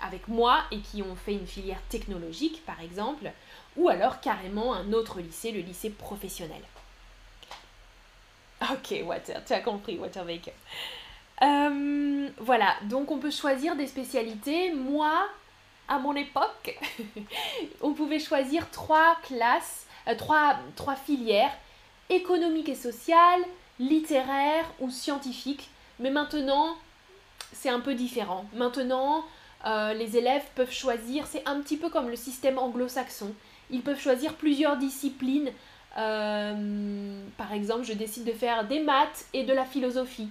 avec 0.03 0.29
moi 0.29 0.63
et 0.71 0.81
qui 0.81 1.01
ont 1.01 1.17
fait 1.17 1.33
une 1.33 1.47
filière 1.47 1.81
technologique 1.89 2.63
par 2.67 2.83
exemple, 2.83 3.33
ou 3.79 3.89
alors 3.89 4.21
carrément 4.21 4.75
un 4.75 4.93
autre 4.93 5.21
lycée, 5.21 5.53
le 5.53 5.61
lycée 5.61 5.89
professionnel. 5.89 6.61
Ok, 8.63 8.95
Water, 9.05 9.43
tu 9.45 9.53
as 9.53 9.61
compris, 9.61 9.99
Water 9.99 10.25
Baker. 10.25 10.53
Euh, 11.43 12.29
voilà, 12.39 12.77
donc 12.85 13.11
on 13.11 13.19
peut 13.19 13.31
choisir 13.31 13.77
des 13.77 13.87
spécialités. 13.87 14.73
Moi, 14.73 15.29
à 15.89 15.99
mon 15.99 16.15
époque, 16.15 16.79
on 17.83 17.93
pouvait 17.93 18.21
choisir 18.21 18.71
trois 18.71 19.17
classes, 19.23 19.87
euh, 20.09 20.15
trois, 20.15 20.57
trois 20.77 20.97
filières, 20.97 21.53
économique 22.09 22.69
et 22.69 22.75
sociale, 22.75 23.43
littéraire 23.79 24.65
ou 24.81 24.91
scientifique. 24.91 25.69
Mais 25.99 26.11
maintenant, 26.11 26.77
c'est 27.53 27.71
un 27.71 27.81
peu 27.81 27.95
différent. 27.95 28.47
Maintenant, 28.55 29.25
euh, 29.67 29.95
les 29.95 30.17
élèves 30.17 30.45
peuvent 30.55 30.73
choisir, 30.73 31.27
c'est 31.27 31.47
un 31.49 31.61
petit 31.61 31.77
peu 31.77 31.89
comme 31.89 32.09
le 32.09 32.17
système 32.17 32.59
anglo-saxon. 32.59 33.35
Ils 33.71 33.83
peuvent 33.83 34.01
choisir 34.01 34.35
plusieurs 34.35 34.77
disciplines. 34.77 35.51
Par 35.95 37.53
exemple, 37.53 37.85
je 37.85 37.93
décide 37.93 38.25
de 38.25 38.33
faire 38.33 38.67
des 38.67 38.81
maths 38.81 39.27
et 39.33 39.45
de 39.45 39.53
la 39.53 39.65
philosophie. 39.65 40.29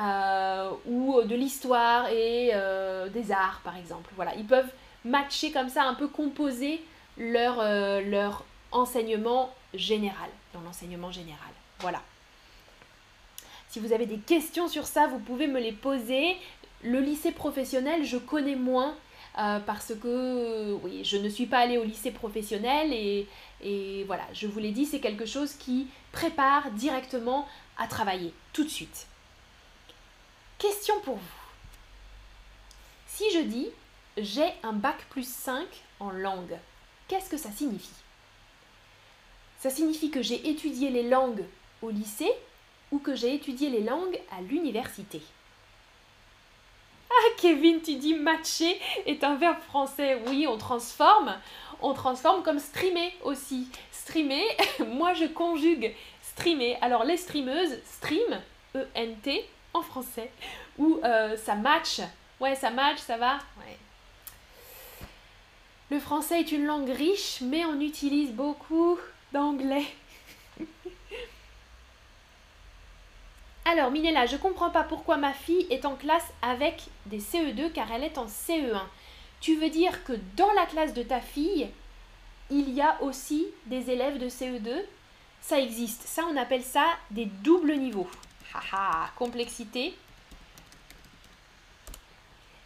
Euh, 0.00 0.72
ou 0.86 1.22
de 1.22 1.36
l'histoire 1.36 2.08
et 2.08 2.50
euh, 2.52 3.08
des 3.08 3.30
arts 3.30 3.60
par 3.62 3.76
exemple. 3.76 4.10
Voilà, 4.16 4.34
ils 4.34 4.44
peuvent 4.44 4.72
matcher 5.04 5.52
comme 5.52 5.68
ça, 5.68 5.84
un 5.84 5.94
peu 5.94 6.08
composer 6.08 6.82
leur, 7.16 7.60
euh, 7.60 8.00
leur 8.00 8.44
enseignement 8.72 9.54
général, 9.72 10.28
dans 10.52 10.60
l'enseignement 10.62 11.12
général. 11.12 11.38
Voilà. 11.78 12.02
Si 13.68 13.78
vous 13.78 13.92
avez 13.92 14.06
des 14.06 14.18
questions 14.18 14.66
sur 14.66 14.84
ça, 14.84 15.06
vous 15.06 15.20
pouvez 15.20 15.46
me 15.46 15.60
les 15.60 15.72
poser. 15.72 16.36
Le 16.82 16.98
lycée 16.98 17.30
professionnel, 17.30 18.04
je 18.04 18.16
connais 18.16 18.56
moins 18.56 18.96
parce 19.66 19.92
que 20.00 20.74
oui, 20.84 21.02
je 21.02 21.16
ne 21.16 21.28
suis 21.28 21.46
pas 21.46 21.58
allée 21.58 21.78
au 21.78 21.82
lycée 21.82 22.12
professionnel 22.12 22.92
et, 22.92 23.26
et 23.64 24.04
voilà, 24.04 24.26
je 24.32 24.46
vous 24.46 24.58
l'ai 24.58 24.72
dit, 24.72 24.84
c'est 24.84 25.00
quelque 25.00 25.26
chose 25.26 25.54
qui 25.54 25.88
prépare 26.12 26.70
directement 26.72 27.48
à 27.78 27.88
travailler 27.88 28.32
tout 28.52 28.62
de 28.62 28.68
suite. 28.68 29.06
Question 30.58 31.00
pour 31.00 31.16
vous. 31.16 31.22
Si 33.06 33.24
je 33.32 33.40
dis 33.40 33.68
j'ai 34.16 34.52
un 34.62 34.72
bac 34.72 35.04
plus 35.10 35.28
5 35.28 35.66
en 35.98 36.10
langue, 36.10 36.56
qu'est-ce 37.08 37.30
que 37.30 37.36
ça 37.36 37.50
signifie? 37.50 37.88
Ça 39.58 39.70
signifie 39.70 40.10
que 40.10 40.22
j'ai 40.22 40.48
étudié 40.48 40.90
les 40.90 41.08
langues 41.08 41.44
au 41.82 41.90
lycée 41.90 42.30
ou 42.92 42.98
que 42.98 43.16
j'ai 43.16 43.34
étudié 43.34 43.70
les 43.70 43.82
langues 43.82 44.20
à 44.30 44.40
l'université? 44.42 45.20
Ah 47.10 47.28
Kevin, 47.36 47.80
tu 47.80 47.96
dis 47.96 48.14
matcher 48.14 48.80
est 49.06 49.22
un 49.24 49.36
verbe 49.36 49.60
français. 49.68 50.20
Oui, 50.26 50.46
on 50.48 50.58
transforme. 50.58 51.36
On 51.80 51.92
transforme 51.94 52.42
comme 52.42 52.58
streamer 52.58 53.12
aussi. 53.22 53.68
Streamer, 53.92 54.44
moi 54.86 55.14
je 55.14 55.26
conjugue 55.26 55.94
streamer. 56.22 56.76
Alors 56.80 57.04
les 57.04 57.16
streameuses, 57.16 57.78
stream, 57.84 58.40
E-N-T, 58.74 59.44
en 59.72 59.82
français, 59.82 60.30
ou 60.78 61.00
euh, 61.04 61.36
ça 61.36 61.54
match. 61.54 62.00
Ouais, 62.40 62.54
ça 62.54 62.70
match, 62.70 62.98
ça 62.98 63.16
va. 63.16 63.38
Le 65.90 66.00
français 66.00 66.40
est 66.40 66.50
une 66.52 66.64
langue 66.64 66.90
riche, 66.90 67.38
mais 67.42 67.64
on 67.64 67.80
utilise 67.80 68.32
beaucoup 68.32 68.98
d'anglais. 69.32 69.86
Alors, 73.64 73.90
Minella, 73.90 74.26
je 74.26 74.36
comprends 74.36 74.70
pas 74.70 74.84
pourquoi 74.84 75.16
ma 75.16 75.32
fille 75.32 75.66
est 75.70 75.84
en 75.84 75.94
classe 75.94 76.32
avec 76.42 76.82
des 77.06 77.20
CE2 77.20 77.72
car 77.72 77.90
elle 77.92 78.04
est 78.04 78.18
en 78.18 78.26
CE1. 78.26 78.82
Tu 79.40 79.56
veux 79.56 79.70
dire 79.70 80.04
que 80.04 80.12
dans 80.36 80.52
la 80.52 80.66
classe 80.66 80.94
de 80.94 81.02
ta 81.02 81.20
fille, 81.20 81.68
il 82.50 82.70
y 82.70 82.82
a 82.82 83.02
aussi 83.02 83.46
des 83.66 83.90
élèves 83.90 84.18
de 84.18 84.28
CE2 84.28 84.82
Ça 85.40 85.58
existe. 85.60 86.02
Ça, 86.02 86.24
on 86.30 86.36
appelle 86.36 86.62
ça 86.62 86.86
des 87.10 87.26
doubles 87.26 87.76
niveaux 87.76 88.08
complexité. 89.16 89.94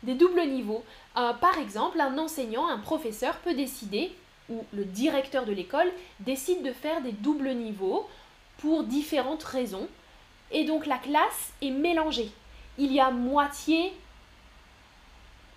Des 0.02 0.14
doubles 0.14 0.46
niveaux. 0.46 0.84
Euh, 1.16 1.32
par 1.34 1.58
exemple, 1.58 2.00
un 2.00 2.18
enseignant, 2.18 2.68
un 2.68 2.78
professeur 2.78 3.36
peut 3.38 3.54
décider, 3.54 4.12
ou 4.48 4.64
le 4.72 4.84
directeur 4.84 5.44
de 5.44 5.52
l'école 5.52 5.90
décide 6.20 6.62
de 6.62 6.72
faire 6.72 7.02
des 7.02 7.12
doubles 7.12 7.52
niveaux 7.52 8.08
pour 8.58 8.84
différentes 8.84 9.42
raisons. 9.42 9.88
Et 10.50 10.64
donc 10.64 10.86
la 10.86 10.98
classe 10.98 11.52
est 11.62 11.70
mélangée. 11.70 12.30
Il 12.78 12.92
y 12.92 13.00
a 13.00 13.10
moitié 13.10 13.92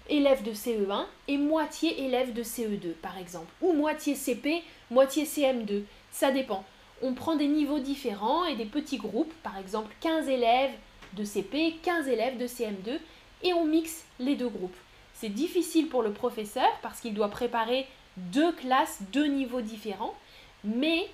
élèves 0.09 0.43
de 0.43 0.51
CE1 0.51 1.05
et 1.27 1.37
moitié 1.37 2.05
élèves 2.05 2.33
de 2.33 2.43
CE2 2.43 2.93
par 3.01 3.17
exemple. 3.17 3.51
Ou 3.61 3.73
moitié 3.73 4.15
CP, 4.15 4.63
moitié 4.89 5.25
CM2. 5.25 5.83
Ça 6.11 6.31
dépend 6.31 6.65
on 7.01 7.13
prend 7.13 7.35
des 7.35 7.47
niveaux 7.47 7.79
différents 7.79 8.45
et 8.45 8.55
des 8.55 8.65
petits 8.65 8.97
groupes, 8.97 9.33
par 9.43 9.57
exemple 9.57 9.93
15 10.01 10.29
élèves 10.29 10.73
de 11.13 11.23
CP, 11.23 11.77
15 11.83 12.07
élèves 12.07 12.37
de 12.37 12.47
CM2, 12.47 12.99
et 13.43 13.53
on 13.53 13.65
mixe 13.65 14.05
les 14.19 14.35
deux 14.35 14.49
groupes. 14.49 14.75
C'est 15.15 15.29
difficile 15.29 15.87
pour 15.87 16.03
le 16.03 16.13
professeur 16.13 16.69
parce 16.81 16.99
qu'il 16.99 17.13
doit 17.13 17.29
préparer 17.29 17.87
deux 18.17 18.51
classes, 18.53 18.99
deux 19.11 19.27
niveaux 19.27 19.61
différents, 19.61 20.15
mais 20.63 21.09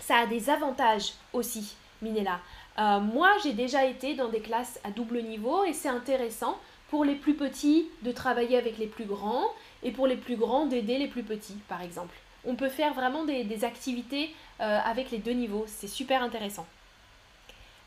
ça 0.00 0.18
a 0.18 0.26
des 0.26 0.50
avantages 0.50 1.12
aussi, 1.32 1.74
Minella. 2.02 2.40
Euh, 2.78 3.00
moi, 3.00 3.30
j'ai 3.42 3.52
déjà 3.52 3.84
été 3.84 4.14
dans 4.14 4.28
des 4.28 4.40
classes 4.40 4.78
à 4.84 4.90
double 4.90 5.22
niveau 5.22 5.64
et 5.64 5.72
c'est 5.72 5.88
intéressant 5.88 6.58
pour 6.90 7.04
les 7.04 7.14
plus 7.14 7.34
petits 7.34 7.88
de 8.02 8.12
travailler 8.12 8.56
avec 8.56 8.78
les 8.78 8.86
plus 8.86 9.04
grands 9.04 9.46
et 9.82 9.90
pour 9.90 10.06
les 10.06 10.16
plus 10.16 10.36
grands 10.36 10.66
d'aider 10.66 10.98
les 10.98 11.08
plus 11.08 11.22
petits, 11.22 11.58
par 11.68 11.82
exemple 11.82 12.14
on 12.44 12.54
peut 12.54 12.68
faire 12.68 12.94
vraiment 12.94 13.24
des, 13.24 13.64
activités 13.64 14.34
euh, 14.60 14.80
avec 14.84 15.10
les 15.10 15.18
deux 15.18 15.32
niveaux. 15.32 15.64
C'est 15.66 15.88
super 15.88 16.22
intéressant. 16.22 16.66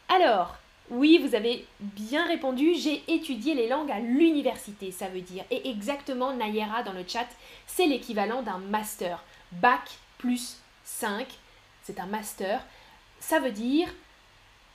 Alors, 0.09 0.57
oui, 0.89 1.19
vous 1.25 1.35
avez 1.35 1.65
bien 1.79 2.27
répondu, 2.27 2.75
j'ai 2.75 3.01
étudié 3.07 3.55
les 3.55 3.67
langues 3.67 3.91
à 3.91 3.99
l'université, 3.99 4.91
ça 4.91 5.07
veut 5.07 5.21
dire. 5.21 5.45
Et 5.49 5.69
exactement, 5.69 6.33
Nayera 6.33 6.83
dans 6.83 6.93
le 6.93 7.03
chat, 7.07 7.27
c'est 7.65 7.87
l'équivalent 7.87 8.41
d'un 8.41 8.57
master. 8.57 9.23
Bac 9.53 9.97
plus 10.17 10.57
5, 10.83 11.27
c'est 11.83 11.99
un 11.99 12.05
master, 12.05 12.63
ça 13.19 13.39
veut 13.39 13.51
dire 13.51 13.87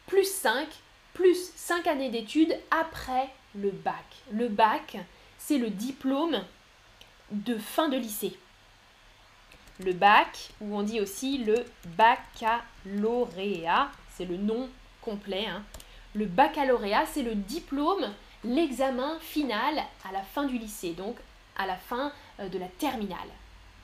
plus 0.06 0.30
5, 0.30 0.68
plus 1.14 1.50
5 1.56 1.86
années 1.86 2.10
d'études 2.10 2.56
après 2.70 3.28
le 3.54 3.70
bac. 3.70 4.04
Le 4.30 4.48
bac, 4.48 4.98
c'est 5.38 5.58
le 5.58 5.70
diplôme 5.70 6.42
de 7.30 7.56
fin 7.58 7.88
de 7.88 7.96
lycée. 7.96 8.36
Le 9.80 9.92
bac, 9.92 10.50
ou 10.60 10.76
on 10.76 10.82
dit 10.82 11.00
aussi 11.00 11.38
le 11.38 11.64
baccalauréat, 11.96 13.90
c'est 14.10 14.24
le 14.24 14.36
nom 14.36 14.68
complet. 15.02 15.46
Hein. 15.46 15.62
Le 16.14 16.24
baccalauréat, 16.26 17.04
c'est 17.06 17.22
le 17.22 17.34
diplôme, 17.34 18.12
l'examen 18.44 19.18
final 19.20 19.82
à 20.08 20.12
la 20.12 20.22
fin 20.22 20.44
du 20.44 20.56
lycée, 20.56 20.92
donc 20.92 21.16
à 21.58 21.66
la 21.66 21.76
fin 21.76 22.12
euh, 22.40 22.48
de 22.48 22.58
la 22.58 22.68
terminale. 22.68 23.28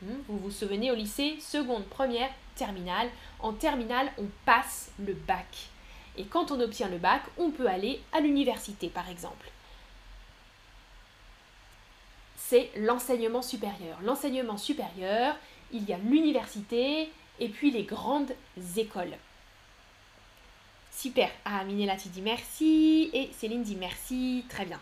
Hmm, 0.02 0.16
vous 0.28 0.38
vous 0.38 0.50
souvenez 0.50 0.90
au 0.90 0.94
lycée, 0.94 1.36
seconde, 1.40 1.84
première, 1.84 2.30
terminale. 2.56 3.08
En 3.40 3.52
terminale, 3.52 4.10
on 4.18 4.26
passe 4.44 4.90
le 4.98 5.12
bac. 5.12 5.68
Et 6.16 6.24
quand 6.24 6.50
on 6.50 6.60
obtient 6.60 6.88
le 6.88 6.98
bac, 6.98 7.22
on 7.38 7.50
peut 7.50 7.66
aller 7.66 8.00
à 8.12 8.20
l'université, 8.20 8.88
par 8.88 9.08
exemple. 9.08 9.50
C'est 12.36 12.70
l'enseignement 12.76 13.42
supérieur. 13.42 13.98
L'enseignement 14.02 14.58
supérieur, 14.58 15.36
il 15.72 15.84
y 15.88 15.92
a 15.92 15.98
l'université 15.98 17.10
et 17.40 17.48
puis 17.48 17.70
les 17.70 17.84
grandes 17.84 18.32
écoles. 18.76 19.16
Super. 20.90 21.30
Ah, 21.44 21.64
Minella, 21.64 21.96
tu 21.96 22.08
dis 22.08 22.20
merci. 22.20 23.10
Et 23.14 23.30
Céline 23.32 23.62
dit 23.62 23.76
merci. 23.76 24.44
Très 24.48 24.66
bien. 24.66 24.78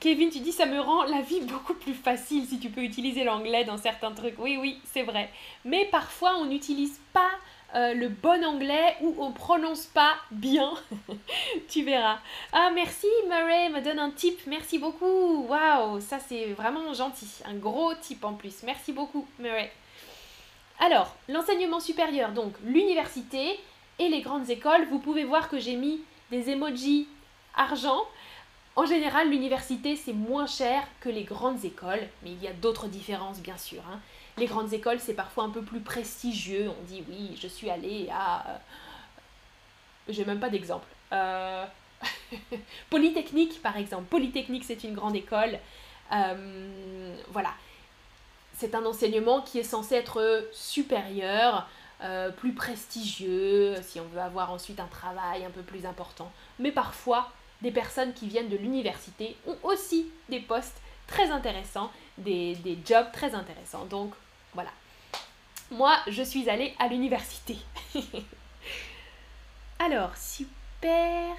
Kevin, 0.00 0.28
tu 0.28 0.40
dis 0.40 0.52
ça 0.52 0.66
me 0.66 0.80
rend 0.80 1.04
la 1.04 1.22
vie 1.22 1.40
beaucoup 1.42 1.72
plus 1.72 1.94
facile 1.94 2.44
si 2.46 2.58
tu 2.58 2.68
peux 2.68 2.82
utiliser 2.82 3.24
l'anglais 3.24 3.64
dans 3.64 3.78
certains 3.78 4.12
trucs. 4.12 4.38
Oui, 4.38 4.58
oui, 4.60 4.80
c'est 4.92 5.02
vrai. 5.02 5.30
Mais 5.64 5.86
parfois, 5.86 6.36
on 6.36 6.44
n'utilise 6.46 7.00
pas 7.12 7.30
euh, 7.74 7.94
le 7.94 8.08
bon 8.08 8.44
anglais 8.44 8.96
ou 9.00 9.14
on 9.18 9.32
prononce 9.32 9.86
pas 9.86 10.14
bien. 10.30 10.74
tu 11.68 11.82
verras. 11.84 12.18
Ah, 12.52 12.70
merci 12.74 13.06
Murray, 13.28 13.68
me 13.70 13.80
donne 13.80 13.98
un 13.98 14.10
tip. 14.10 14.38
Merci 14.46 14.78
beaucoup. 14.78 15.46
Waouh, 15.48 16.00
ça 16.00 16.18
c'est 16.18 16.52
vraiment 16.52 16.92
gentil. 16.92 17.28
Un 17.44 17.54
gros 17.54 17.94
tip 17.94 18.24
en 18.24 18.34
plus. 18.34 18.62
Merci 18.64 18.92
beaucoup, 18.92 19.26
Murray. 19.38 19.72
Alors, 20.80 21.14
l'enseignement 21.28 21.80
supérieur, 21.80 22.32
donc 22.32 22.54
l'université 22.64 23.58
et 23.98 24.08
les 24.08 24.20
grandes 24.22 24.50
écoles. 24.50 24.86
Vous 24.90 24.98
pouvez 24.98 25.24
voir 25.24 25.48
que 25.48 25.58
j'ai 25.58 25.76
mis 25.76 26.00
des 26.30 26.50
emojis 26.50 27.08
argent 27.54 28.04
en 28.76 28.86
général, 28.86 29.30
l'université, 29.30 29.94
c'est 29.94 30.12
moins 30.12 30.46
cher 30.46 30.82
que 31.00 31.08
les 31.08 31.22
grandes 31.22 31.64
écoles, 31.64 32.08
mais 32.22 32.32
il 32.32 32.42
y 32.42 32.48
a 32.48 32.52
d'autres 32.52 32.88
différences, 32.88 33.40
bien 33.40 33.56
sûr. 33.56 33.82
Hein. 33.88 34.00
Les 34.36 34.46
grandes 34.46 34.72
écoles, 34.72 34.98
c'est 34.98 35.14
parfois 35.14 35.44
un 35.44 35.50
peu 35.50 35.62
plus 35.62 35.80
prestigieux. 35.80 36.68
On 36.68 36.84
dit, 36.84 37.04
oui, 37.08 37.38
je 37.40 37.46
suis 37.46 37.70
allée 37.70 38.08
à... 38.12 38.48
Euh, 38.48 38.56
j'ai 40.08 40.24
même 40.24 40.40
pas 40.40 40.50
d'exemple. 40.50 40.86
Euh, 41.12 41.64
Polytechnique, 42.90 43.62
par 43.62 43.76
exemple. 43.76 44.04
Polytechnique, 44.04 44.64
c'est 44.64 44.82
une 44.82 44.94
grande 44.94 45.14
école. 45.14 45.58
Euh, 46.12 47.16
voilà. 47.30 47.50
C'est 48.56 48.74
un 48.74 48.84
enseignement 48.84 49.40
qui 49.40 49.60
est 49.60 49.64
censé 49.64 49.94
être 49.96 50.48
supérieur, 50.52 51.68
plus 52.36 52.52
prestigieux, 52.52 53.74
si 53.82 53.98
on 53.98 54.04
veut 54.04 54.20
avoir 54.20 54.52
ensuite 54.52 54.78
un 54.78 54.86
travail 54.86 55.44
un 55.44 55.50
peu 55.50 55.62
plus 55.62 55.86
important. 55.86 56.30
Mais 56.58 56.70
parfois, 56.70 57.32
des 57.62 57.70
personnes 57.70 58.12
qui 58.12 58.28
viennent 58.28 58.48
de 58.48 58.56
l'université 58.56 59.36
ont 59.46 59.56
aussi 59.62 60.06
des 60.28 60.38
postes 60.38 60.80
très 61.06 61.30
intéressants, 61.30 61.90
des, 62.18 62.56
jobs 62.84 63.10
très 63.12 63.34
intéressants. 63.34 63.86
Donc. 63.86 64.12
Moi, 65.74 65.96
je 66.06 66.22
suis 66.22 66.48
allée 66.48 66.72
à 66.78 66.86
l'université. 66.86 67.56
Alors, 69.80 70.16
super. 70.16 71.36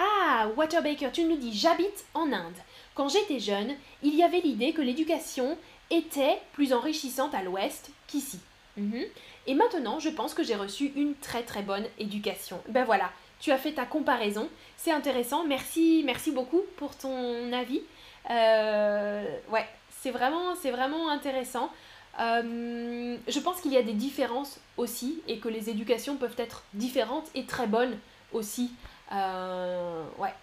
Ah, 0.00 0.48
Waterbaker, 0.56 1.12
tu 1.12 1.24
nous 1.24 1.36
dis 1.36 1.56
j'habite 1.56 2.06
en 2.14 2.32
Inde. 2.32 2.56
Quand 2.96 3.08
j'étais 3.08 3.38
jeune, 3.38 3.72
il 4.02 4.16
y 4.16 4.24
avait 4.24 4.40
l'idée 4.40 4.72
que 4.72 4.82
l'éducation 4.82 5.56
était 5.90 6.40
plus 6.52 6.72
enrichissante 6.72 7.34
à 7.36 7.42
l'ouest 7.42 7.90
qu'ici. 8.08 8.40
Mhm. 8.76 9.04
Et 9.46 9.54
maintenant, 9.54 10.00
je 10.00 10.08
pense 10.08 10.34
que 10.34 10.42
j'ai 10.42 10.56
reçu 10.56 10.92
une 10.96 11.14
très 11.14 11.44
très 11.44 11.62
bonne 11.62 11.86
éducation. 12.00 12.60
Ben 12.68 12.84
voilà, 12.84 13.12
tu 13.38 13.52
as 13.52 13.58
fait 13.58 13.72
ta 13.72 13.86
comparaison. 13.86 14.48
C'est 14.76 14.92
intéressant. 14.92 15.44
Merci, 15.44 16.02
merci 16.04 16.32
beaucoup 16.32 16.62
pour 16.78 16.96
ton 16.96 17.52
avis. 17.52 17.82
Euh, 18.30 19.24
ouais, 19.50 19.66
c'est 20.00 20.10
vraiment, 20.10 20.56
c'est 20.60 20.72
vraiment 20.72 21.08
intéressant. 21.10 21.70
Euh, 22.18 23.16
je 23.28 23.38
pense 23.38 23.60
qu'il 23.60 23.72
y 23.72 23.76
a 23.76 23.82
des 23.82 23.92
différences 23.92 24.58
aussi 24.76 25.22
et 25.28 25.38
que 25.38 25.48
les 25.48 25.70
éducations 25.70 26.16
peuvent 26.16 26.34
être 26.38 26.64
différentes 26.74 27.28
et 27.34 27.44
très 27.44 27.66
bonnes 27.66 27.96
aussi. 28.32 28.72
Euh, 29.12 30.04
ouais. 30.18 30.34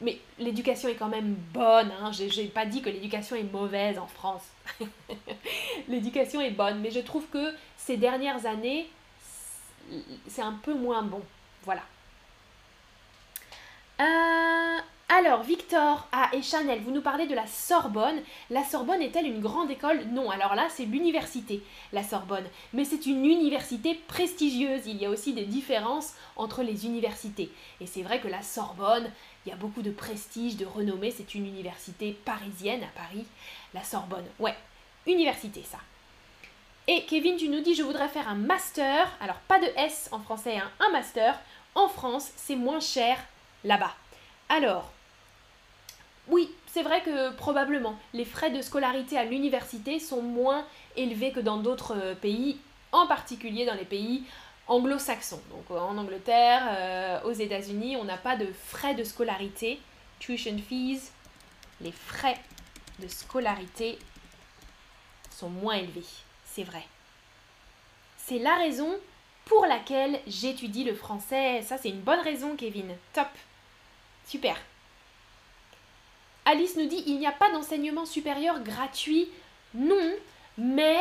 Mais 0.00 0.18
l'éducation 0.38 0.88
est 0.88 0.94
quand 0.94 1.08
même 1.08 1.34
bonne. 1.52 1.90
Hein. 2.00 2.12
J'ai 2.12 2.46
pas 2.46 2.66
dit 2.66 2.82
que 2.82 2.90
l'éducation 2.90 3.36
est 3.36 3.50
mauvaise 3.50 3.98
en 3.98 4.06
France. 4.06 4.44
l'éducation 5.88 6.40
est 6.40 6.50
bonne, 6.50 6.80
mais 6.80 6.90
je 6.90 7.00
trouve 7.00 7.26
que 7.28 7.54
ces 7.76 7.96
dernières 7.96 8.46
années, 8.46 8.88
c'est 10.28 10.42
un 10.42 10.52
peu 10.62 10.74
moins 10.74 11.02
bon. 11.02 11.22
Voilà. 11.64 11.82
Euh, 14.00 14.78
alors, 15.08 15.44
Victor 15.44 16.08
ah, 16.10 16.28
et 16.32 16.42
Chanel, 16.42 16.80
vous 16.80 16.90
nous 16.90 17.00
parlez 17.00 17.28
de 17.28 17.34
la 17.34 17.46
Sorbonne. 17.46 18.20
La 18.50 18.64
Sorbonne 18.64 19.00
est-elle 19.00 19.28
une 19.28 19.40
grande 19.40 19.70
école? 19.70 20.04
Non, 20.10 20.30
alors 20.30 20.56
là, 20.56 20.66
c'est 20.68 20.84
l'université, 20.84 21.62
la 21.92 22.02
Sorbonne. 22.02 22.46
Mais 22.72 22.84
c'est 22.84 23.06
une 23.06 23.24
université 23.24 23.94
prestigieuse. 24.08 24.82
Il 24.86 24.96
y 24.96 25.06
a 25.06 25.10
aussi 25.10 25.32
des 25.32 25.44
différences 25.44 26.14
entre 26.34 26.64
les 26.64 26.86
universités. 26.86 27.52
Et 27.80 27.86
c'est 27.86 28.02
vrai 28.02 28.20
que 28.20 28.26
la 28.26 28.42
Sorbonne, 28.42 29.08
il 29.44 29.50
y 29.50 29.52
a 29.52 29.56
beaucoup 29.56 29.82
de 29.82 29.92
prestige, 29.92 30.56
de 30.56 30.66
renommée. 30.66 31.12
C'est 31.16 31.36
une 31.36 31.46
université 31.46 32.18
parisienne 32.24 32.82
à 32.82 33.00
Paris. 33.00 33.26
La 33.74 33.84
Sorbonne, 33.84 34.26
ouais, 34.40 34.56
université 35.06 35.62
ça. 35.62 35.78
Et 36.88 37.04
Kevin, 37.04 37.36
tu 37.36 37.48
nous 37.48 37.60
dis, 37.60 37.76
je 37.76 37.84
voudrais 37.84 38.08
faire 38.08 38.28
un 38.28 38.34
master. 38.34 39.08
Alors, 39.20 39.38
pas 39.46 39.60
de 39.60 39.68
S 39.76 40.08
en 40.10 40.18
français, 40.18 40.56
hein, 40.56 40.70
un 40.80 40.90
master. 40.90 41.38
En 41.76 41.88
France, 41.88 42.30
c'est 42.34 42.56
moins 42.56 42.80
cher 42.80 43.18
là-bas. 43.62 43.94
Alors, 44.48 44.92
oui, 46.28 46.50
c'est 46.66 46.82
vrai 46.82 47.02
que 47.02 47.32
probablement 47.34 47.98
les 48.12 48.24
frais 48.24 48.50
de 48.50 48.60
scolarité 48.60 49.16
à 49.16 49.24
l'université 49.24 49.98
sont 49.98 50.22
moins 50.22 50.64
élevés 50.96 51.32
que 51.32 51.40
dans 51.40 51.58
d'autres 51.58 51.96
euh, 51.96 52.14
pays, 52.14 52.58
en 52.92 53.06
particulier 53.06 53.64
dans 53.64 53.74
les 53.74 53.84
pays 53.84 54.24
anglo-saxons. 54.68 55.42
Donc 55.50 55.64
euh, 55.70 55.78
en 55.78 55.96
Angleterre, 55.98 56.62
euh, 56.68 57.20
aux 57.24 57.32
États-Unis, 57.32 57.96
on 57.96 58.04
n'a 58.04 58.18
pas 58.18 58.36
de 58.36 58.46
frais 58.46 58.94
de 58.94 59.04
scolarité, 59.04 59.80
tuition 60.18 60.56
fees. 60.58 61.12
Les 61.80 61.92
frais 61.92 62.38
de 62.98 63.08
scolarité 63.08 63.98
sont 65.30 65.50
moins 65.50 65.74
élevés 65.74 66.04
c'est 66.56 66.64
vrai. 66.64 66.82
C'est 68.16 68.38
la 68.38 68.56
raison 68.56 68.96
pour 69.44 69.66
laquelle 69.66 70.18
j'étudie 70.26 70.84
le 70.84 70.94
français. 70.94 71.60
Ça, 71.60 71.76
c'est 71.76 71.90
une 71.90 72.00
bonne 72.00 72.20
raison, 72.20 72.56
Kevin. 72.56 72.96
Top. 73.12 73.28
Super. 74.26 74.56
Alice 76.46 76.76
nous 76.76 76.86
dit 76.86 77.02
il 77.06 77.18
n'y 77.18 77.26
a 77.26 77.32
pas 77.32 77.50
d'enseignement 77.50 78.06
supérieur 78.06 78.60
gratuit. 78.62 79.28
Non, 79.74 80.10
mais 80.56 80.98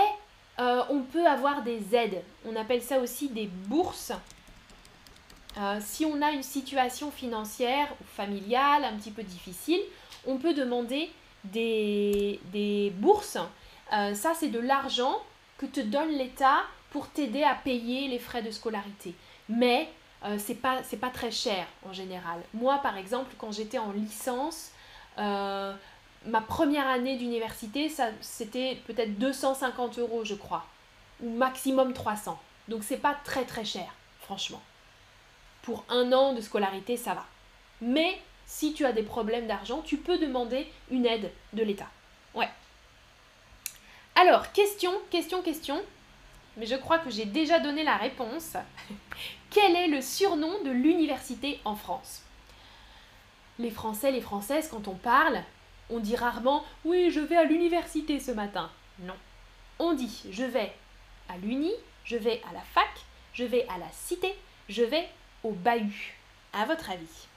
euh, 0.59 0.83
on 0.89 1.01
peut 1.01 1.25
avoir 1.25 1.61
des 1.61 1.95
aides. 1.95 2.21
On 2.45 2.55
appelle 2.57 2.81
ça 2.81 2.99
aussi 2.99 3.29
des 3.29 3.47
bourses. 3.47 4.11
Euh, 5.57 5.79
si 5.81 6.03
on 6.03 6.21
a 6.21 6.31
une 6.31 6.43
situation 6.43 7.11
financière 7.11 7.87
ou 8.01 8.03
familiale 8.17 8.83
un 8.83 8.97
petit 8.97 9.11
peu 9.11 9.23
difficile, 9.23 9.79
on 10.27 10.37
peut 10.37 10.53
demander 10.53 11.09
des, 11.45 12.91
bourses. 12.97 13.37
Euh, 13.93 14.13
ça, 14.13 14.33
c'est 14.33 14.49
de 14.49 14.59
l'argent 14.59 15.21
que 15.57 15.65
te 15.65 15.79
donne 15.79 16.09
l'État 16.09 16.63
pour 16.89 17.07
t'aider 17.07 17.43
à 17.43 17.55
payer 17.55 18.07
les 18.07 18.19
frais 18.19 18.41
de 18.41 18.51
scolarité. 18.51 19.13
Mais 19.47 19.89
euh, 20.25 20.37
c'est 20.39 20.55
pas 20.55 20.81
pas 20.99 21.09
très 21.09 21.31
cher 21.31 21.67
en 21.87 21.93
général. 21.93 22.41
Moi 22.53 22.79
par 22.79 22.97
exemple 22.97 23.35
quand 23.37 23.51
j'étais 23.51 23.77
en 23.77 23.91
licence, 23.91 24.71
euh, 25.17 25.73
ma 26.25 26.41
première 26.41 26.87
année 26.87 27.17
d'université 27.17 27.89
ça 27.89 28.09
c'était 28.21 28.81
peut-être 28.87 29.17
250 29.17 29.99
euros 29.99 30.25
je 30.25 30.35
crois 30.35 30.65
ou 31.21 31.29
maximum 31.29 31.93
300. 31.93 32.39
Donc 32.67 32.83
c'est 32.83 32.97
pas 32.97 33.15
très 33.23 33.45
très 33.45 33.65
cher 33.65 33.87
franchement. 34.21 34.61
Pour 35.61 35.83
un 35.89 36.11
an 36.11 36.33
de 36.33 36.41
scolarité 36.41 36.97
ça 36.97 37.13
va. 37.13 37.25
Mais 37.81 38.19
si 38.45 38.73
tu 38.73 38.85
as 38.85 38.91
des 38.91 39.03
problèmes 39.03 39.47
d'argent, 39.47 39.81
tu 39.81 39.97
peux 39.97 40.17
demander 40.17 40.67
une 40.91 41.05
aide 41.05 41.31
de 41.53 41.63
l'État. 41.63 41.87
Ouais. 42.33 42.49
Alors, 44.15 44.51
question, 44.51 44.91
question, 45.09 45.41
question. 45.41 45.81
Mais 46.57 46.65
je 46.65 46.75
crois 46.75 46.99
que 46.99 47.09
j'ai 47.09 47.25
déjà 47.25 47.59
donné 47.59 47.83
la 47.83 47.97
réponse. 47.97 48.55
Quel 49.49 49.75
est 49.75 49.87
le 49.87 50.01
surnom 50.01 50.63
de 50.63 50.69
l'université 50.69 51.59
en 51.65 51.75
France? 51.75 52.21
Les 53.59 53.71
Français, 53.71 54.11
les 54.11 54.21
Françaises, 54.21 54.67
quand 54.69 54.87
on 54.87 54.95
parle, 54.95 55.41
on 55.89 55.99
dit 55.99 56.15
rarement 56.15 56.63
Oui, 56.83 57.11
je 57.11 57.19
vais 57.19 57.37
à 57.37 57.43
l'université 57.43 58.19
ce 58.19 58.31
matin. 58.31 58.69
Non. 58.99 59.15
On 59.79 59.93
dit 59.93 60.23
je 60.31 60.43
vais 60.43 60.73
à 61.29 61.37
l'Uni, 61.37 61.71
je 62.03 62.17
vais 62.17 62.41
à 62.49 62.53
la 62.53 62.61
fac, 62.61 62.89
je 63.33 63.43
vais 63.43 63.65
à 63.67 63.77
la 63.77 63.89
cité, 63.91 64.33
je 64.69 64.83
vais 64.83 65.07
au 65.43 65.51
bahut. 65.51 66.15
À 66.53 66.65
votre 66.65 66.89
avis? 66.89 67.27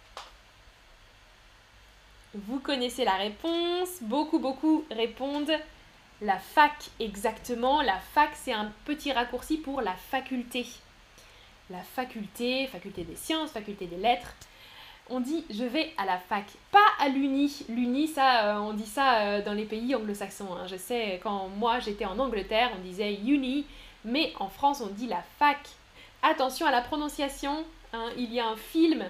Vous 2.35 2.61
connaissez 2.61 3.05
la 3.05 3.15
réponse, 3.15 3.89
beaucoup 4.03 4.39
beaucoup 4.39 4.85
répondent 4.91 5.59
la 6.21 6.39
fac 6.39 6.91
exactement. 6.99 7.81
La 7.83 7.99
fac 7.99 8.31
c'est 8.35 8.53
un 8.53 8.73
petit 8.85 9.13
raccourci 9.13 9.57
pour 9.57 9.81
la 9.81 9.95
faculté. 9.95 10.67
La 11.71 11.83
faculté, 11.83 12.67
faculté 12.67 13.05
des 13.05 13.17
sciences, 13.17 13.51
faculté 13.51 13.87
des 13.87 13.97
lettres. 13.97 14.35
On 15.11 15.21
dit 15.21 15.45
je 15.51 15.65
vais 15.65 15.93
à 15.97 16.05
la 16.05 16.19
fac, 16.19 16.45
pas 16.71 16.79
à 16.99 17.09
l'uni. 17.09 17.65
L'uni, 17.69 18.09
ça, 18.09 18.57
euh, 18.57 18.61
on 18.61 18.75
dit 18.75 18.87
ça 18.87 19.21
euh, 19.21 19.43
dans 19.43 19.55
les 19.55 19.65
pays 19.65 19.95
anglo-saxons. 19.95 20.53
Hein. 20.53 20.67
Je 20.67 20.77
sais, 20.77 21.21
quand 21.23 21.49
moi 21.57 21.81
j'étais 21.81 22.05
en 22.05 22.19
Angleterre, 22.19 22.71
on 22.79 22.83
disait 22.83 23.15
uni, 23.15 23.65
mais 24.05 24.33
en 24.39 24.49
France 24.49 24.83
on 24.83 24.89
dit 24.89 25.07
la 25.07 25.23
fac. 25.39 25.59
Attention 26.23 26.67
à 26.67 26.71
la 26.71 26.81
prononciation, 26.81 27.65
hein. 27.93 28.11
il 28.17 28.33
y 28.35 28.41
a 28.41 28.49
un 28.49 28.57
film, 28.57 29.05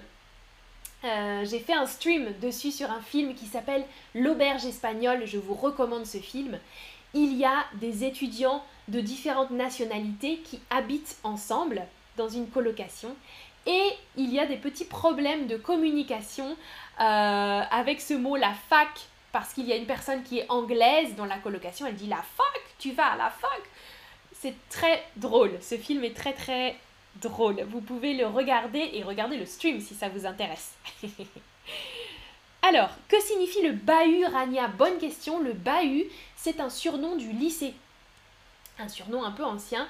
euh, 1.05 1.45
j'ai 1.45 1.61
fait 1.61 1.75
un 1.75 1.87
stream 1.87 2.33
dessus 2.41 2.73
sur 2.73 2.91
un 2.91 3.01
film 3.01 3.35
qui 3.35 3.47
s'appelle 3.47 3.85
L'auberge 4.15 4.67
espagnole, 4.67 5.23
je 5.27 5.39
vous 5.39 5.55
recommande 5.55 6.07
ce 6.07 6.19
film. 6.19 6.59
Il 7.15 7.37
y 7.37 7.45
a 7.45 7.65
des 7.75 8.05
étudiants 8.05 8.63
de 8.89 9.01
différentes 9.01 9.51
nationalités 9.51 10.39
qui 10.39 10.61
habitent 10.71 11.17
ensemble 11.23 11.83
dans 12.17 12.29
une 12.29 12.49
colocation 12.49 13.15
et 13.68 13.92
il 14.16 14.33
y 14.33 14.40
a 14.40 14.46
des 14.46 14.57
petits 14.57 14.87
problèmes 14.87 15.46
de 15.46 15.57
communication 15.57 16.57
euh, 17.00 17.62
avec 17.70 18.00
ce 18.00 18.14
mot 18.14 18.35
la 18.35 18.54
fac 18.54 18.88
parce 19.31 19.52
qu'il 19.52 19.66
y 19.66 19.72
a 19.72 19.76
une 19.76 19.87
personne 19.87 20.22
qui 20.22 20.38
est 20.38 20.46
anglaise 20.48 21.14
dans 21.14 21.26
la 21.26 21.37
colocation, 21.37 21.87
elle 21.87 21.94
dit 21.94 22.09
la 22.09 22.16
fac, 22.16 22.62
tu 22.78 22.92
vas 22.92 23.12
à 23.12 23.16
la 23.16 23.31
fac. 23.31 23.61
C'est 24.33 24.54
très 24.70 25.04
drôle, 25.16 25.52
ce 25.61 25.76
film 25.76 26.02
est 26.02 26.16
très 26.16 26.33
très 26.33 26.76
drôle. 27.20 27.61
Vous 27.68 27.83
pouvez 27.83 28.14
le 28.14 28.26
regarder 28.26 28.90
et 28.94 29.02
regarder 29.02 29.37
le 29.37 29.44
stream 29.44 29.81
si 29.81 29.94
ça 29.94 30.09
vous 30.09 30.24
intéresse. 30.26 30.74
Alors, 32.62 32.90
que 33.09 33.20
signifie 33.20 33.62
le 33.62 33.72
bahut, 33.72 34.24
Rania? 34.24 34.68
Bonne 34.68 34.98
question. 34.98 35.40
Le 35.40 35.52
bahut, 35.52 36.07
c'est 36.37 36.61
un 36.61 36.70
surnom 36.70 37.16
du 37.16 37.31
lycée. 37.33 37.74
Un 38.79 38.88
surnom 38.88 39.25
un 39.25 39.31
peu 39.31 39.45
ancien. 39.45 39.88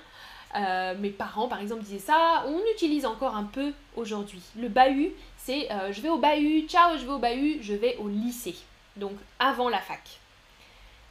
Euh, 0.55 0.95
mes 0.99 1.11
parents, 1.11 1.49
par 1.49 1.61
exemple, 1.61 1.83
disaient 1.83 1.99
ça. 1.99 2.45
On 2.47 2.61
utilise 2.75 3.05
encore 3.05 3.37
un 3.37 3.45
peu 3.45 3.73
aujourd'hui. 3.97 4.43
Le 4.57 4.69
bahut, 4.69 5.13
c'est 5.37 5.71
euh, 5.71 5.93
je 5.93 6.01
vais 6.01 6.09
au 6.09 6.19
bahut, 6.19 6.67
ciao, 6.69 6.97
je 6.97 7.05
vais 7.05 7.13
au 7.13 7.19
bahut, 7.19 7.59
je 7.63 7.75
vais 7.75 7.97
au 7.97 8.09
lycée. 8.09 8.57
Donc, 8.97 9.13
avant 9.39 9.69
la 9.69 9.81
fac. 9.81 10.19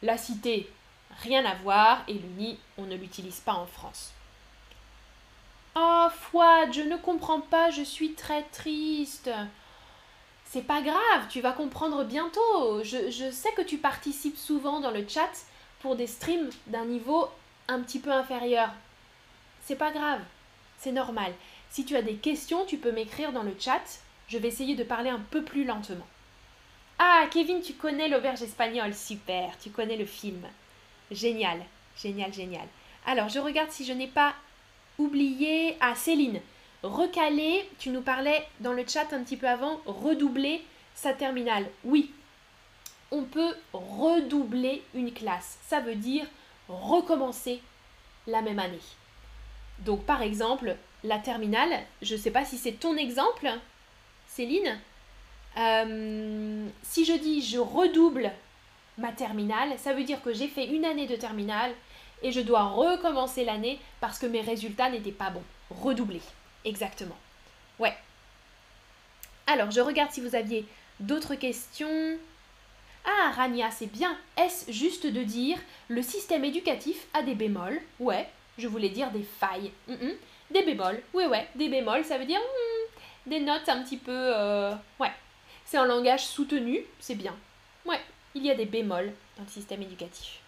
La 0.01 0.17
cité, 0.17 0.69
rien 1.21 1.45
à 1.45 1.55
voir. 1.55 2.03
Et 2.07 2.13
l'uni, 2.13 2.57
on 2.77 2.83
ne 2.83 2.95
l'utilise 2.95 3.39
pas 3.39 3.53
en 3.53 3.65
France. 3.65 4.13
Oh, 5.75 6.07
Fouad, 6.11 6.73
je 6.73 6.81
ne 6.81 6.97
comprends 6.97 7.41
pas, 7.41 7.69
je 7.69 7.83
suis 7.83 8.13
très 8.13 8.41
triste. 8.43 9.29
C'est 10.45 10.63
pas 10.65 10.81
grave, 10.81 11.27
tu 11.29 11.41
vas 11.41 11.51
comprendre 11.51 12.03
bientôt. 12.03 12.81
Je, 12.83 13.29
sais 13.31 13.51
que 13.51 13.61
tu 13.61 13.77
participes 13.77 14.37
souvent 14.37 14.79
dans 14.79 14.89
le 14.89 15.05
chat 15.07 15.29
pour 15.81 15.95
des 15.95 16.07
streams 16.07 16.49
d'un 16.67 16.85
niveau 16.85 17.27
un 17.67 17.81
petit 17.81 17.99
peu 17.99 18.11
inférieur. 18.11 18.69
C'est 19.63 19.75
pas 19.75 19.91
grave, 19.91 20.21
c'est 20.77 20.91
normal. 20.91 21.33
Si 21.69 21.85
tu 21.85 21.95
as 21.95 22.01
des 22.01 22.15
questions, 22.15 22.65
tu 22.65 22.77
peux 22.77 22.91
m'écrire 22.91 23.31
dans 23.31 23.43
le 23.43 23.55
chat. 23.59 23.83
Je 24.27 24.37
vais 24.37 24.47
essayer 24.47 24.75
de 24.75 24.83
parler 24.83 25.09
un 25.09 25.19
peu 25.19 25.43
plus 25.43 25.63
lentement. 25.63 26.07
Ah, 26.99 27.25
Kevin, 27.31 27.61
tu 27.61 27.73
connais 27.73 28.09
l'auberge 28.09 28.41
espagnole. 28.41 28.93
Super, 28.93 29.57
tu 29.59 29.69
connais 29.69 29.97
le 29.97 30.05
film. 30.05 30.47
Génial, 31.11 31.61
génial, 31.95 32.33
génial. 32.33 32.67
Alors, 33.05 33.29
je 33.29 33.39
regarde 33.39 33.71
si 33.71 33.85
je 33.85 33.93
n'ai 33.93 34.07
pas 34.07 34.33
oublié. 34.97 35.77
Ah, 35.79 35.95
Céline, 35.95 36.41
recaler, 36.83 37.69
tu 37.79 37.89
nous 37.89 38.01
parlais 38.01 38.45
dans 38.61 38.73
le 38.73 38.85
chat 38.87 39.13
un 39.13 39.23
petit 39.23 39.37
peu 39.37 39.47
avant, 39.47 39.79
redoubler 39.85 40.63
sa 40.95 41.13
terminale. 41.13 41.67
Oui, 41.83 42.11
on 43.11 43.23
peut 43.23 43.55
redoubler 43.73 44.81
une 44.93 45.13
classe. 45.13 45.59
Ça 45.67 45.79
veut 45.79 45.95
dire 45.95 46.25
recommencer 46.67 47.61
la 48.27 48.41
même 48.41 48.59
année. 48.59 48.79
Donc 49.79 50.03
par 50.05 50.21
exemple, 50.21 50.75
la 51.03 51.19
terminale, 51.19 51.79
je 52.01 52.15
ne 52.15 52.19
sais 52.19 52.31
pas 52.31 52.45
si 52.45 52.57
c'est 52.57 52.73
ton 52.73 52.97
exemple, 52.97 53.49
Céline. 54.27 54.79
Euh, 55.57 56.67
si 56.83 57.05
je 57.05 57.13
dis 57.13 57.41
je 57.41 57.57
redouble 57.57 58.31
ma 58.97 59.11
terminale, 59.11 59.77
ça 59.77 59.93
veut 59.93 60.03
dire 60.03 60.21
que 60.21 60.33
j'ai 60.33 60.47
fait 60.47 60.65
une 60.65 60.85
année 60.85 61.07
de 61.07 61.15
terminale, 61.15 61.73
et 62.23 62.31
je 62.31 62.41
dois 62.41 62.63
recommencer 62.63 63.45
l'année 63.45 63.79
parce 63.99 64.19
que 64.19 64.25
mes 64.25 64.41
résultats 64.41 64.89
n'étaient 64.89 65.11
pas 65.11 65.29
bons. 65.29 65.43
Redoubler. 65.69 66.21
Exactement. 66.65 67.17
Ouais. 67.79 67.95
Alors, 69.45 69.71
je 69.71 69.81
regarde 69.81 70.11
si 70.11 70.21
vous 70.21 70.35
aviez 70.35 70.65
d'autres 70.99 71.35
questions. 71.35 72.17
Ah, 73.09 73.31
Rania, 73.31 73.71
c'est 73.71 73.91
bien. 73.91 74.17
Est-ce 74.35 74.69
juste 74.69 75.07
de 75.07 75.23
dire 75.23 75.57
le 75.87 76.01
système 76.01 76.43
éducatif 76.43 77.07
a 77.13 77.23
des 77.23 77.35
bémols? 77.35 77.81
Ouais, 77.99 78.27
je 78.57 78.67
voulais 78.67 78.89
dire 78.89 79.11
des 79.11 79.23
failles. 79.23 79.71
Des 80.51 80.63
bémols. 80.63 81.01
Oui, 81.13 81.25
ouais, 81.25 81.47
des 81.55 81.69
bémols, 81.69 82.03
ça 82.03 82.17
veut 82.17 82.25
dire 82.25 82.39
hmm, 82.39 83.29
des 83.29 83.39
notes 83.39 83.69
un 83.69 83.81
petit 83.81 83.97
peu. 83.97 84.11
Euh, 84.11 84.75
ouais. 84.99 85.11
C'est 85.65 85.77
en 85.77 85.85
langage 85.85 86.25
soutenu, 86.25 86.81
c'est 86.99 87.15
bien. 87.15 87.35
Ouais, 87.85 88.01
il 88.35 88.45
y 88.45 88.51
a 88.51 88.55
des 88.55 88.65
bémols 88.65 89.13
dans 89.37 89.43
le 89.43 89.49
système 89.49 89.81
éducatif. 89.81 90.39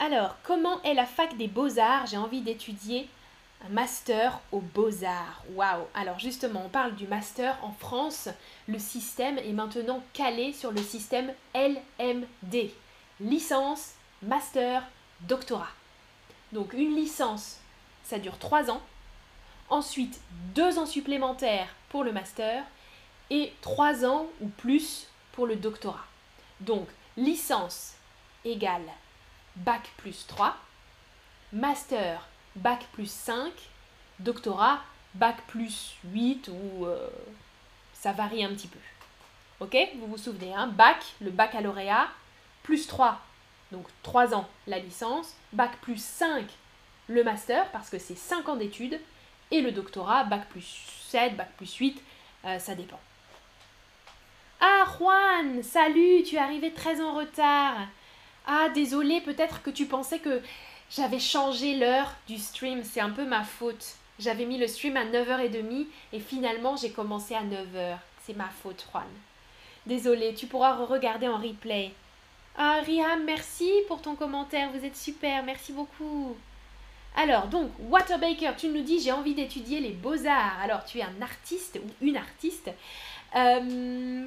Alors, 0.00 0.36
comment 0.42 0.82
est 0.82 0.94
la 0.94 1.06
fac 1.06 1.36
des 1.36 1.48
beaux-arts? 1.48 2.06
J'ai 2.06 2.16
envie 2.16 2.40
d'étudier 2.40 3.08
master 3.70 4.40
aux 4.52 4.60
beaux-arts. 4.60 5.42
Waouh 5.54 5.86
Alors 5.94 6.18
justement, 6.18 6.62
on 6.66 6.68
parle 6.68 6.94
du 6.94 7.06
master 7.06 7.58
en 7.62 7.72
France. 7.72 8.28
Le 8.66 8.78
système 8.78 9.38
est 9.38 9.52
maintenant 9.52 10.02
calé 10.12 10.52
sur 10.52 10.70
le 10.70 10.82
système 10.82 11.32
LMD. 11.54 12.70
Licence, 13.20 13.92
master, 14.22 14.82
doctorat. 15.22 15.68
Donc 16.52 16.72
une 16.72 16.94
licence, 16.94 17.58
ça 18.04 18.18
dure 18.18 18.38
3 18.38 18.70
ans. 18.70 18.80
Ensuite, 19.70 20.20
2 20.54 20.78
ans 20.78 20.86
supplémentaires 20.86 21.68
pour 21.90 22.04
le 22.04 22.12
master 22.12 22.64
et 23.30 23.52
3 23.60 24.06
ans 24.06 24.26
ou 24.40 24.48
plus 24.48 25.08
pour 25.32 25.46
le 25.46 25.56
doctorat. 25.56 26.06
Donc 26.60 26.88
licence 27.16 27.94
égale 28.44 28.86
bac 29.56 29.90
plus 29.96 30.26
3, 30.26 30.56
master 31.52 32.28
bac 32.56 32.86
plus 32.92 33.10
5, 33.10 33.52
doctorat 34.20 34.80
bac 35.14 35.36
plus 35.46 35.96
8 36.12 36.48
ou 36.48 36.86
euh, 36.86 37.08
ça 37.92 38.12
varie 38.12 38.44
un 38.44 38.50
petit 38.50 38.68
peu. 38.68 38.78
Ok? 39.60 39.76
Vous 39.98 40.06
vous 40.06 40.18
souvenez, 40.18 40.54
hein? 40.54 40.68
Bac, 40.68 41.04
le 41.20 41.30
baccalauréat, 41.30 42.08
plus 42.62 42.86
3, 42.86 43.20
donc 43.72 43.86
3 44.02 44.34
ans 44.34 44.48
la 44.66 44.78
licence, 44.78 45.34
bac 45.52 45.72
plus 45.80 46.02
5 46.02 46.46
le 47.08 47.24
master 47.24 47.70
parce 47.70 47.90
que 47.90 47.98
c'est 47.98 48.16
5 48.16 48.48
ans 48.48 48.56
d'études, 48.56 49.00
et 49.50 49.60
le 49.60 49.72
doctorat, 49.72 50.24
bac 50.24 50.48
plus 50.50 50.84
7, 51.08 51.36
bac 51.36 51.50
plus 51.56 51.74
8, 51.74 52.02
euh, 52.44 52.58
ça 52.58 52.74
dépend. 52.74 53.00
Ah 54.60 54.84
Juan, 54.98 55.62
salut, 55.62 56.22
tu 56.24 56.36
es 56.36 56.38
arrivé 56.38 56.72
très 56.72 57.00
en 57.00 57.14
retard. 57.14 57.76
Ah, 58.46 58.68
désolé, 58.74 59.20
peut-être 59.20 59.62
que 59.62 59.70
tu 59.70 59.86
pensais 59.86 60.18
que 60.18 60.42
j'avais 60.90 61.18
changé 61.18 61.76
l'heure 61.76 62.14
du 62.26 62.38
stream. 62.38 62.82
C'est 62.82 63.00
un 63.00 63.10
peu 63.10 63.24
ma 63.24 63.44
faute. 63.44 63.96
J'avais 64.18 64.46
mis 64.46 64.58
le 64.58 64.66
stream 64.66 64.96
à 64.96 65.04
9h30 65.04 65.86
et 66.12 66.20
finalement 66.20 66.76
j'ai 66.76 66.90
commencé 66.90 67.34
à 67.34 67.42
9h. 67.42 67.96
C'est 68.24 68.36
ma 68.36 68.48
faute, 68.48 68.86
Juan. 68.92 69.06
Désolé, 69.86 70.34
tu 70.34 70.46
pourras 70.46 70.74
regarder 70.74 71.28
en 71.28 71.38
replay. 71.38 71.92
Ah, 72.56 72.80
Riham, 72.84 73.24
merci 73.24 73.70
pour 73.86 74.02
ton 74.02 74.16
commentaire. 74.16 74.70
Vous 74.72 74.84
êtes 74.84 74.96
super. 74.96 75.44
Merci 75.44 75.72
beaucoup. 75.72 76.36
Alors, 77.16 77.46
donc, 77.46 77.70
Waterbaker, 77.88 78.56
tu 78.56 78.68
nous 78.68 78.82
dis 78.82 79.00
j'ai 79.00 79.12
envie 79.12 79.34
d'étudier 79.34 79.80
les 79.80 79.92
beaux-arts. 79.92 80.60
Alors, 80.62 80.84
tu 80.84 80.98
es 80.98 81.02
un 81.02 81.22
artiste 81.22 81.80
ou 81.82 82.04
une 82.04 82.16
artiste. 82.16 82.70
Euh, 83.36 84.26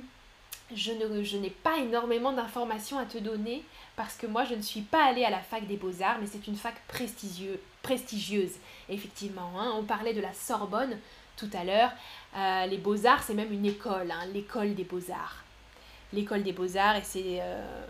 je 0.75 1.37
n'ai 1.37 1.49
pas 1.49 1.77
énormément 1.77 2.31
d'informations 2.31 2.97
à 2.97 3.05
te 3.05 3.17
donner 3.17 3.63
parce 3.95 4.15
que 4.15 4.27
moi 4.27 4.45
je 4.45 4.55
ne 4.55 4.61
suis 4.61 4.81
pas 4.81 5.05
allée 5.05 5.25
à 5.25 5.29
la 5.29 5.39
fac 5.39 5.67
des 5.67 5.77
beaux-arts, 5.77 6.17
mais 6.19 6.27
c'est 6.27 6.47
une 6.47 6.55
fac 6.55 6.75
prestigieuse, 6.87 8.53
effectivement. 8.89 9.51
Hein. 9.59 9.73
On 9.75 9.83
parlait 9.83 10.13
de 10.13 10.21
la 10.21 10.33
Sorbonne 10.33 10.97
tout 11.37 11.49
à 11.53 11.63
l'heure. 11.63 11.91
Euh, 12.37 12.65
les 12.67 12.77
beaux-arts, 12.77 13.23
c'est 13.23 13.33
même 13.33 13.51
une 13.51 13.65
école, 13.65 14.11
hein, 14.11 14.25
l'école 14.33 14.75
des 14.75 14.83
beaux-arts. 14.83 15.43
L'école 16.13 16.43
des 16.43 16.53
beaux-arts, 16.53 16.97
et 16.97 17.03
c'est. 17.03 17.39
Euh, 17.41 17.85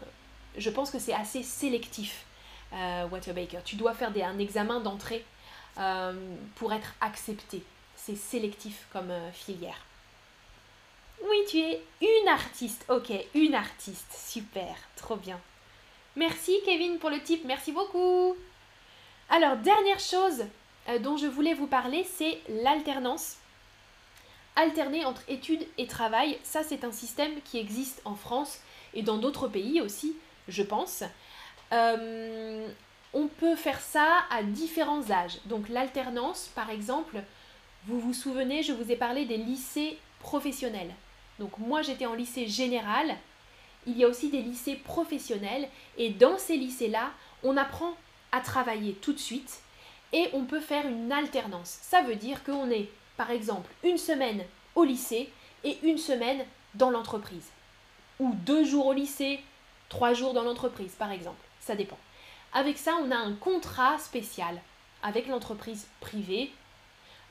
je 0.58 0.70
pense 0.70 0.91
que 0.91 1.00
c'est 1.00 1.13
assez 1.13 1.44
sélectif, 1.44 2.26
euh, 2.74 3.08
Waterbaker. 3.08 3.63
Tu 3.63 3.76
dois 3.76 3.94
faire 3.94 4.12
un 4.15 4.39
examen 4.39 4.80
d'entrée 4.80 5.26
pour 6.56 6.74
être 6.74 6.94
accepté. 7.00 7.63
C'est 7.96 8.17
sélectif 8.17 8.86
comme 8.91 9.12
filière. 9.32 9.80
Oui, 11.24 11.38
tu 11.50 11.60
es 11.60 11.82
une 12.02 12.28
artiste. 12.28 12.86
Ok, 12.90 13.12
une 13.36 13.56
artiste. 13.56 14.14
Super, 14.28 14.76
trop 14.96 15.16
bien. 15.16 15.40
Merci 16.16 16.58
Kevin 16.66 16.98
pour 17.00 17.10
le 17.10 17.22
tip, 17.22 17.46
merci 17.46 17.72
beaucoup. 17.72 18.36
Alors, 19.30 19.56
dernière 19.58 20.00
chose 20.00 20.46
euh, 20.90 21.00
dont 21.00 21.16
je 21.16 21.28
voulais 21.28 21.54
vous 21.54 21.68
parler, 21.68 22.06
c'est 22.16 22.40
l'alternance. 22.50 23.38
Alterner 24.56 25.06
entre 25.06 25.22
études 25.30 25.66
et 25.78 25.88
travail, 25.88 26.38
ça 26.44 26.64
c'est 26.64 26.84
un 26.84 26.92
système 26.92 27.42
qui 27.46 27.58
existe 27.58 28.02
en 28.04 28.16
France 28.16 28.60
et 28.94 29.02
dans 29.02 29.18
d'autres 29.18 29.48
pays 29.48 29.80
aussi, 29.80 30.18
je 30.50 30.64
pense. 30.64 31.04
Euh, 31.72 32.68
on 33.14 33.28
peut 33.28 33.56
faire 33.56 33.80
ça 33.80 34.26
à 34.30 34.44
différents 34.44 35.10
âges. 35.12 35.38
Donc 35.46 35.70
l'alternance, 35.70 36.52
par 36.56 36.70
exemple, 36.70 37.24
vous 37.88 38.00
vous 38.00 38.14
souvenez, 38.14 38.64
je 38.64 38.74
vous 38.74 38.92
ai 38.92 38.98
parlé 38.98 39.26
des 39.26 39.38
lycées 39.38 39.98
professionnels. 40.20 40.94
Donc 41.42 41.58
moi 41.58 41.82
j'étais 41.82 42.06
en 42.06 42.14
lycée 42.14 42.48
général, 42.48 43.16
il 43.88 43.98
y 43.98 44.04
a 44.04 44.08
aussi 44.08 44.30
des 44.30 44.44
lycées 44.44 44.76
professionnels 44.76 45.68
et 45.98 46.12
dans 46.12 46.38
ces 46.38 46.56
lycées-là, 46.56 47.10
on 47.44 47.58
apprend 47.58 47.96
à 48.32 48.42
travailler 48.42 48.94
tout 48.94 49.12
de 49.12 49.18
suite 49.18 49.62
et 50.14 50.30
on 50.34 50.44
peut 50.44 50.60
faire 50.60 50.86
une 50.86 51.12
alternance. 51.12 51.80
Ça 51.82 52.04
veut 52.04 52.16
dire 52.16 52.44
qu'on 52.44 52.70
est, 52.70 52.90
par 53.18 53.32
exemple, 53.32 53.72
une 53.84 53.98
semaine 53.98 54.44
au 54.76 54.84
lycée 54.84 55.32
et 55.64 55.80
une 55.82 55.98
semaine 55.98 56.46
dans 56.76 56.92
l'entreprise. 56.92 57.50
Ou 58.20 58.36
deux 58.36 58.64
jours 58.64 58.86
au 58.86 58.94
lycée, 58.94 59.40
trois 59.90 60.14
jours 60.14 60.34
dans 60.34 60.44
l'entreprise, 60.44 60.94
par 60.94 61.12
exemple. 61.12 61.44
Ça 61.60 61.76
dépend. 61.76 61.98
Avec 62.54 62.78
ça, 62.78 62.94
on 63.02 63.10
a 63.10 63.18
un 63.18 63.34
contrat 63.34 63.98
spécial 63.98 64.62
avec 65.02 65.26
l'entreprise 65.26 65.88
privée, 66.02 66.52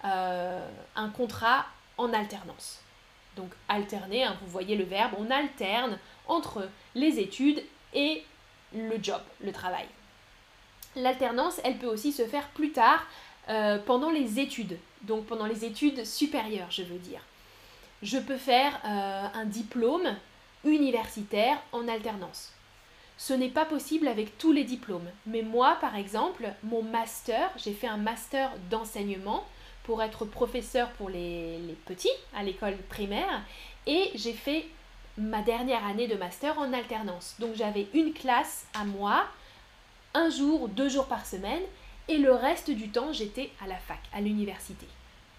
euh, 0.04 0.68
un 0.96 1.10
contrat 1.10 1.66
en 1.96 2.12
alternance. 2.12 2.82
Donc 3.36 3.50
alterner, 3.68 4.24
hein, 4.24 4.36
vous 4.40 4.50
voyez 4.50 4.76
le 4.76 4.84
verbe, 4.84 5.12
on 5.18 5.30
alterne 5.30 5.98
entre 6.26 6.68
les 6.94 7.18
études 7.18 7.62
et 7.94 8.24
le 8.74 9.02
job, 9.02 9.20
le 9.42 9.52
travail. 9.52 9.86
L'alternance, 10.96 11.60
elle 11.64 11.78
peut 11.78 11.86
aussi 11.86 12.12
se 12.12 12.26
faire 12.26 12.48
plus 12.48 12.72
tard 12.72 13.06
euh, 13.48 13.78
pendant 13.78 14.10
les 14.10 14.40
études, 14.40 14.78
donc 15.02 15.26
pendant 15.26 15.46
les 15.46 15.64
études 15.64 16.04
supérieures, 16.04 16.70
je 16.70 16.82
veux 16.82 16.98
dire. 16.98 17.20
Je 18.02 18.18
peux 18.18 18.36
faire 18.36 18.80
euh, 18.84 19.26
un 19.34 19.44
diplôme 19.44 20.16
universitaire 20.64 21.58
en 21.72 21.86
alternance. 21.88 22.52
Ce 23.18 23.34
n'est 23.34 23.48
pas 23.48 23.66
possible 23.66 24.08
avec 24.08 24.38
tous 24.38 24.52
les 24.52 24.64
diplômes, 24.64 25.08
mais 25.26 25.42
moi, 25.42 25.76
par 25.80 25.94
exemple, 25.96 26.48
mon 26.62 26.82
master, 26.82 27.50
j'ai 27.56 27.72
fait 27.74 27.86
un 27.86 27.98
master 27.98 28.50
d'enseignement 28.70 29.44
pour 29.90 30.04
être 30.04 30.24
professeur 30.24 30.88
pour 30.90 31.10
les, 31.10 31.58
les 31.58 31.74
petits 31.74 32.16
à 32.32 32.44
l'école 32.44 32.76
primaire, 32.88 33.42
et 33.88 34.12
j'ai 34.14 34.32
fait 34.32 34.64
ma 35.18 35.42
dernière 35.42 35.84
année 35.84 36.06
de 36.06 36.14
master 36.14 36.56
en 36.60 36.72
alternance. 36.72 37.34
Donc 37.40 37.56
j'avais 37.56 37.88
une 37.92 38.12
classe 38.12 38.66
à 38.72 38.84
moi 38.84 39.26
un 40.14 40.30
jour, 40.30 40.68
deux 40.68 40.88
jours 40.88 41.06
par 41.06 41.26
semaine, 41.26 41.64
et 42.06 42.18
le 42.18 42.32
reste 42.32 42.70
du 42.70 42.90
temps, 42.90 43.12
j'étais 43.12 43.50
à 43.60 43.66
la 43.66 43.78
fac, 43.78 43.98
à 44.12 44.20
l'université. 44.20 44.86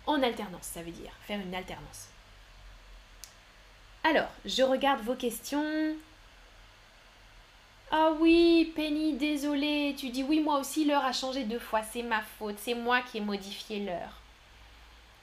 En 0.06 0.22
alternance, 0.22 0.64
ça 0.64 0.82
veut 0.82 0.92
dire 0.92 1.14
faire 1.26 1.40
une 1.40 1.56
alternance. 1.56 2.10
Alors, 4.04 4.32
je 4.44 4.64
regarde 4.64 5.02
vos 5.02 5.16
questions. 5.16 5.96
Ah 7.90 8.12
oui, 8.20 8.74
Penny, 8.76 9.14
désolée. 9.14 9.96
Tu 9.98 10.10
dis 10.10 10.24
oui, 10.24 10.42
moi 10.42 10.60
aussi, 10.60 10.84
l'heure 10.84 11.06
a 11.06 11.14
changé 11.14 11.46
deux 11.46 11.60
fois. 11.60 11.84
C'est 11.84 12.04
ma 12.04 12.22
faute. 12.22 12.58
C'est 12.58 12.74
moi 12.74 13.00
qui 13.00 13.20
ai 13.20 13.22
modifié 13.22 13.80
l'heure. 13.80 14.21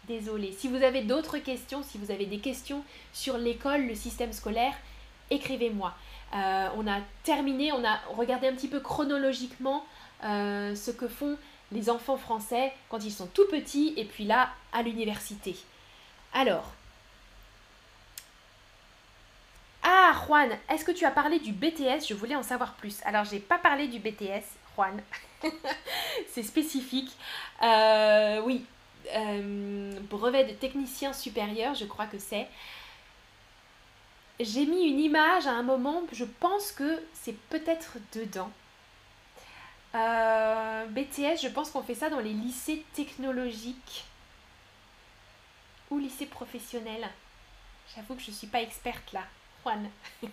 Désolée. 0.09 0.53
Si 0.53 0.68
vous 0.68 0.83
avez 0.83 1.03
d'autres 1.03 1.37
questions, 1.37 1.83
si 1.83 1.99
vous 1.99 2.11
avez 2.11 2.25
des 2.25 2.38
questions 2.38 2.83
sur 3.12 3.37
l'école, 3.37 3.87
le 3.87 3.94
système 3.94 4.33
scolaire, 4.33 4.73
écrivez-moi. 5.31 5.94
Euh, 6.35 6.68
on 6.77 6.87
a 6.87 7.01
terminé, 7.25 7.73
on 7.73 7.85
a 7.85 8.01
regardé 8.16 8.49
un 8.49 8.55
petit 8.55 8.68
peu 8.68 8.81
chronologiquement 8.81 9.85
euh, 10.25 10.75
ce 10.75 10.90
que 10.90 11.09
font 11.09 11.37
les 11.73 11.90
enfants 11.90 12.16
français 12.16 12.73
quand 12.88 13.05
ils 13.05 13.12
sont 13.12 13.27
tout 13.27 13.47
petits 13.51 13.92
et 13.99 14.07
puis 14.07 14.25
là 14.25 14.49
à 14.73 14.83
l'université. 14.83 15.57
Alors, 16.33 16.73
ah 19.83 20.12
Juan, 20.27 20.51
est-ce 20.71 20.87
que 20.87 20.92
tu 20.92 21.05
as 21.05 21.11
parlé 21.11 21.38
du 21.38 21.53
BTS 21.53 22.07
Je 22.09 22.14
voulais 22.14 22.35
en 22.35 22.42
savoir 22.42 22.75
plus. 22.75 23.01
Alors 23.05 23.25
j'ai 23.25 23.40
pas 23.40 23.59
parlé 23.59 23.88
du 23.88 23.99
BTS, 23.99 24.44
Juan. 24.75 25.03
C'est 26.31 26.42
spécifique. 26.42 27.11
Euh, 27.62 28.40
oui, 28.44 28.64
brevet 30.11 30.44
de 30.44 30.53
technicien 30.53 31.12
supérieur, 31.12 31.75
je 31.75 31.85
crois 31.85 32.07
que 32.07 32.18
c'est 32.18 32.47
j'ai 34.40 34.66
mis 34.66 34.85
une 34.85 35.01
image 35.01 35.47
à 35.47 35.53
un 35.53 35.62
moment, 35.62 36.03
je 36.12 36.25
pense 36.25 36.73
que 36.73 37.03
c'est 37.12 37.37
peut-être 37.49 37.97
dedans. 38.14 38.51
Euh, 39.94 40.87
BTS, 40.87 41.40
je 41.42 41.49
pense 41.49 41.71
qu'on 41.71 41.83
fait 41.83 41.94
ça 41.94 42.11
dans 42.11 42.21
les 42.21 42.33
lycées 42.33 42.85
technologiques 42.94 44.05
ou 45.90 45.99
lycées 45.99 46.27
professionnels. 46.27 47.09
J'avoue 47.94 48.14
que 48.14 48.23
je 48.23 48.31
ne 48.31 48.37
suis 48.37 48.47
pas 48.47 48.61
experte 48.61 49.12
là, 49.12 49.25
Juan. 49.62 49.88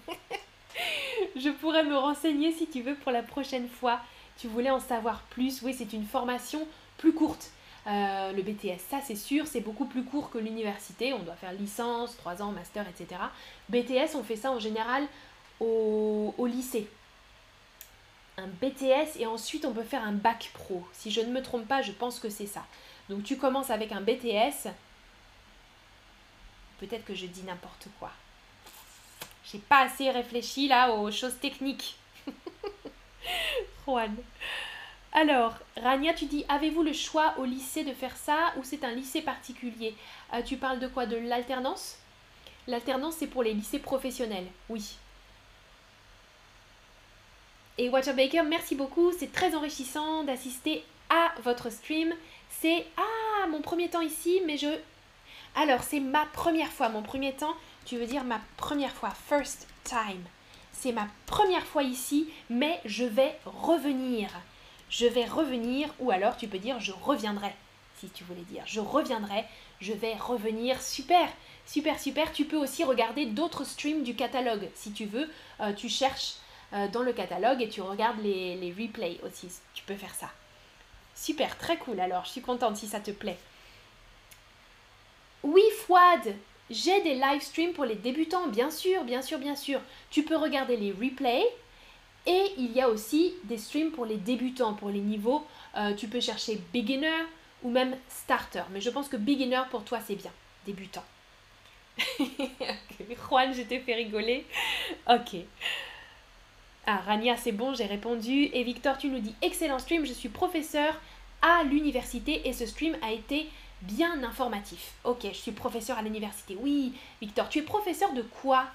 je 1.36 1.50
pourrais 1.50 1.84
me 1.84 1.98
renseigner 1.98 2.52
si 2.52 2.68
tu 2.68 2.82
veux 2.82 2.96
pour 2.96 3.12
la 3.12 3.24
prochaine 3.24 3.70
fois. 3.70 4.02
Tu 4.38 4.48
voulais 4.48 4.70
en 4.70 4.82
savoir 4.82 5.22
plus? 5.30 5.62
Oui, 5.62 5.74
c'est 5.74 5.94
une 5.94 6.06
formation 6.06 6.68
plus 6.98 7.14
courte. 7.14 7.50
Euh, 7.88 8.32
le 8.32 8.42
BTS, 8.42 8.80
ça 8.90 9.00
c'est 9.04 9.16
sûr, 9.16 9.46
c'est 9.46 9.62
beaucoup 9.62 9.86
plus 9.86 10.04
court 10.04 10.32
que 10.32 10.38
l'université. 10.38 11.14
On 11.14 11.20
doit 11.20 11.36
faire 11.36 11.54
licence, 11.54 12.18
3 12.18 12.42
ans, 12.42 12.52
master, 12.52 12.86
etc. 12.88 13.22
BTS, 13.70 14.16
on 14.16 14.24
fait 14.24 14.36
ça 14.36 14.52
en 14.52 14.60
général 14.60 15.08
au, 15.60 16.34
au 16.38 16.46
lycée. 16.48 16.90
Un 18.38 18.48
BTS 18.48 19.20
et 19.20 19.28
ensuite 19.28 19.66
on 19.66 19.72
peut 19.72 19.84
faire 19.84 20.04
un 20.04 20.14
bac 20.14 20.50
pro. 20.54 20.84
Si 20.94 21.12
je 21.12 21.22
ne 21.22 21.32
me 21.32 21.42
trompe 21.42 21.68
pas, 21.68 21.82
je 21.82 21.92
pense 21.92 22.20
que 22.20 22.30
c'est 22.30 22.48
ça. 22.48 22.66
Donc 23.10 23.24
tu 23.24 23.38
commences 23.38 23.70
avec 23.70 23.92
un 23.92 24.02
BTS. 24.02 24.70
Peut-être 26.80 27.06
que 27.06 27.14
je 27.14 27.28
dis 27.28 27.44
n'importe 27.44 27.88
quoi. 28.00 28.12
J'ai 29.46 29.60
pas 29.60 29.82
assez 29.82 30.10
réfléchi 30.10 30.68
là 30.68 30.92
aux 30.92 31.12
choses 31.12 31.38
techniques. 31.40 31.98
Juan. 33.86 34.16
Alors, 35.18 35.54
Rania, 35.78 36.14
tu 36.14 36.26
dis, 36.26 36.44
avez-vous 36.50 36.84
le 36.84 36.92
choix 36.92 37.36
au 37.38 37.46
lycée 37.46 37.86
de 37.86 37.94
faire 37.94 38.18
ça 38.18 38.54
ou 38.58 38.66
c'est 38.66 38.84
un 38.84 38.92
lycée 38.92 39.22
particulier? 39.22 39.96
Euh, 40.34 40.42
Tu 40.42 40.58
parles 40.58 40.80
de 40.80 40.90
quoi? 40.90 41.06
De 41.06 41.16
l'alternance? 41.16 41.98
L'alternance, 42.68 43.16
c'est 43.18 43.28
pour 43.28 43.42
les 43.42 43.54
lycées 43.54 43.80
professionnels, 43.80 44.48
oui. 44.68 44.98
Et 47.78 47.88
Waterbaker, 47.88 48.44
merci 48.44 48.76
beaucoup, 48.76 49.14
c'est 49.18 49.32
très 49.32 49.56
enrichissant 49.56 50.26
d'assister 50.26 50.84
à 51.10 51.32
votre 51.44 51.70
stream. 51.70 52.14
C'est, 52.50 52.86
ah, 52.98 53.48
mon 53.48 53.62
premier 53.62 53.88
temps 53.88 54.02
ici, 54.02 54.42
mais 54.46 54.58
je... 54.58 54.68
Alors, 55.56 55.84
c'est 55.84 56.02
ma 56.02 56.26
première 56.26 56.74
fois, 56.74 56.90
mon 56.90 57.04
premier 57.04 57.32
temps, 57.32 57.56
tu 57.86 57.96
veux 57.96 58.06
dire 58.06 58.26
ma 58.26 58.42
première 58.58 58.92
fois, 58.92 59.12
first 59.12 59.66
time. 59.86 60.26
C'est 60.74 60.92
ma 60.92 61.08
première 61.26 61.66
fois 61.66 61.84
ici, 61.84 62.30
mais 62.50 62.82
je 62.84 63.06
vais 63.06 63.40
revenir 63.46 64.30
je 64.90 65.06
vais 65.06 65.26
revenir, 65.26 65.90
ou 66.00 66.12
alors 66.12 66.38
tu 66.38 66.48
peux 66.48 66.60
dire 66.60 66.80
je 66.80 66.92
reviendrai, 66.92 67.54
si 68.00 68.10
tu 68.10 68.24
voulais 68.24 68.42
dire 68.42 68.64
je 68.66 68.80
reviendrai, 68.80 69.46
je 69.82 69.94
vais 69.94 70.16
revenir, 70.16 70.82
super, 70.82 71.28
super, 71.66 72.00
super. 72.00 72.32
Tu 72.32 72.46
peux 72.46 72.58
aussi 72.58 72.84
regarder 72.84 73.26
d'autres 73.26 73.66
streams 73.66 74.04
du 74.04 74.16
catalogue, 74.16 74.70
si 74.74 74.92
tu 74.92 75.06
veux, 75.06 75.30
euh, 75.62 75.74
tu 75.74 75.90
cherches 75.90 76.36
euh, 76.74 76.88
dans 76.88 77.04
le 77.04 77.14
catalogue 77.14 77.62
et 77.62 77.70
tu 77.70 77.82
regardes 77.82 78.20
les, 78.22 78.56
les 78.56 78.72
replays 78.72 79.20
aussi, 79.24 79.48
tu 79.74 79.84
peux 79.84 79.96
faire 79.96 80.16
ça. 80.16 80.30
Super, 81.16 81.58
très 81.58 81.78
cool 81.78 82.00
alors, 82.00 82.26
je 82.26 82.32
suis 82.32 82.42
contente 82.42 82.78
si 82.78 82.88
ça 82.88 83.00
te 83.00 83.12
plaît. 83.12 83.38
Oui, 85.44 85.64
Fouad, 85.86 86.36
j'ai 86.70 87.02
des 87.04 87.14
live 87.14 87.42
streams 87.42 87.74
pour 87.74 87.86
les 87.86 87.96
débutants, 87.96 88.48
bien 88.48 88.72
sûr, 88.72 89.04
bien 89.04 89.22
sûr, 89.22 89.38
bien 89.38 89.56
sûr. 89.56 89.80
Tu 90.10 90.24
peux 90.24 90.36
regarder 90.36 90.76
les 90.76 90.92
replays 90.92 91.46
et 92.26 92.54
il 92.58 92.72
y 92.72 92.82
a 92.82 92.90
aussi 92.90 93.34
des 93.44 93.58
streams 93.58 93.92
pour 93.92 94.06
les 94.06 94.18
débutants, 94.18 94.74
pour 94.74 94.90
les 94.90 95.00
niveaux. 95.00 95.46
Euh, 95.78 95.94
tu 95.94 96.08
peux 96.08 96.20
chercher 96.20 96.60
beginner 96.74 97.26
ou 97.64 97.70
même 97.70 97.96
starter. 98.10 98.64
Mais 98.72 98.82
je 98.82 98.90
pense 98.90 99.08
que 99.08 99.18
beginner 99.18 99.62
pour 99.70 99.84
toi 99.84 100.00
c'est 100.06 100.16
bien. 100.16 100.32
Débutant. 100.66 101.04
Juan, 103.30 103.54
je 103.54 103.62
t'ai 103.62 103.80
fait 103.80 103.96
rigoler. 103.96 104.46
Ok. 105.08 105.38
Ah, 106.88 106.98
Rania, 106.98 107.38
c'est 107.38 107.52
bon, 107.52 107.74
j'ai 107.74 107.86
répondu. 107.86 108.50
Et 108.54 108.64
Victor, 108.64 108.98
tu 108.98 109.08
nous 109.08 109.20
dis 109.20 109.34
excellent 109.42 109.80
stream, 109.80 110.06
je 110.06 110.14
suis 110.14 110.30
professeur 110.30 111.00
à 111.42 111.64
l'université 111.64 112.48
et 112.48 112.54
ce 112.54 112.66
stream 112.66 112.96
a 113.02 113.12
été 113.12 113.48
bien 113.82 114.24
informatif. 114.24 114.94
Ok, 115.04 115.24
je 115.24 115.38
suis 115.38 115.52
professeur 115.52 115.98
à 115.98 116.02
l'université. 116.02 116.58
Oui, 116.60 116.94
Victor, 117.22 117.50
tu 117.50 117.60
es 117.60 117.62
professeur 117.62 118.14
de 118.14 118.22
quoi 118.22 118.66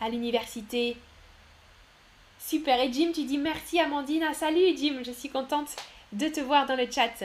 à 0.00 0.08
l'université? 0.08 0.96
Super. 2.46 2.78
Et 2.78 2.92
Jim, 2.92 3.10
tu 3.14 3.24
dis 3.24 3.38
merci 3.38 3.80
Amandine. 3.80 4.26
Ah, 4.28 4.34
salut 4.34 4.76
Jim, 4.76 5.00
je 5.02 5.12
suis 5.12 5.30
contente 5.30 5.68
de 6.12 6.28
te 6.28 6.40
voir 6.40 6.66
dans 6.66 6.76
le 6.76 6.90
chat. 6.90 7.24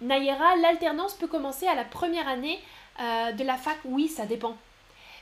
Nayera, 0.00 0.56
l'alternance 0.56 1.12
peut 1.12 1.26
commencer 1.26 1.66
à 1.66 1.74
la 1.74 1.84
première 1.84 2.26
année 2.26 2.58
euh, 3.00 3.32
de 3.32 3.44
la 3.44 3.58
fac 3.58 3.76
Oui, 3.84 4.08
ça 4.08 4.24
dépend. 4.24 4.56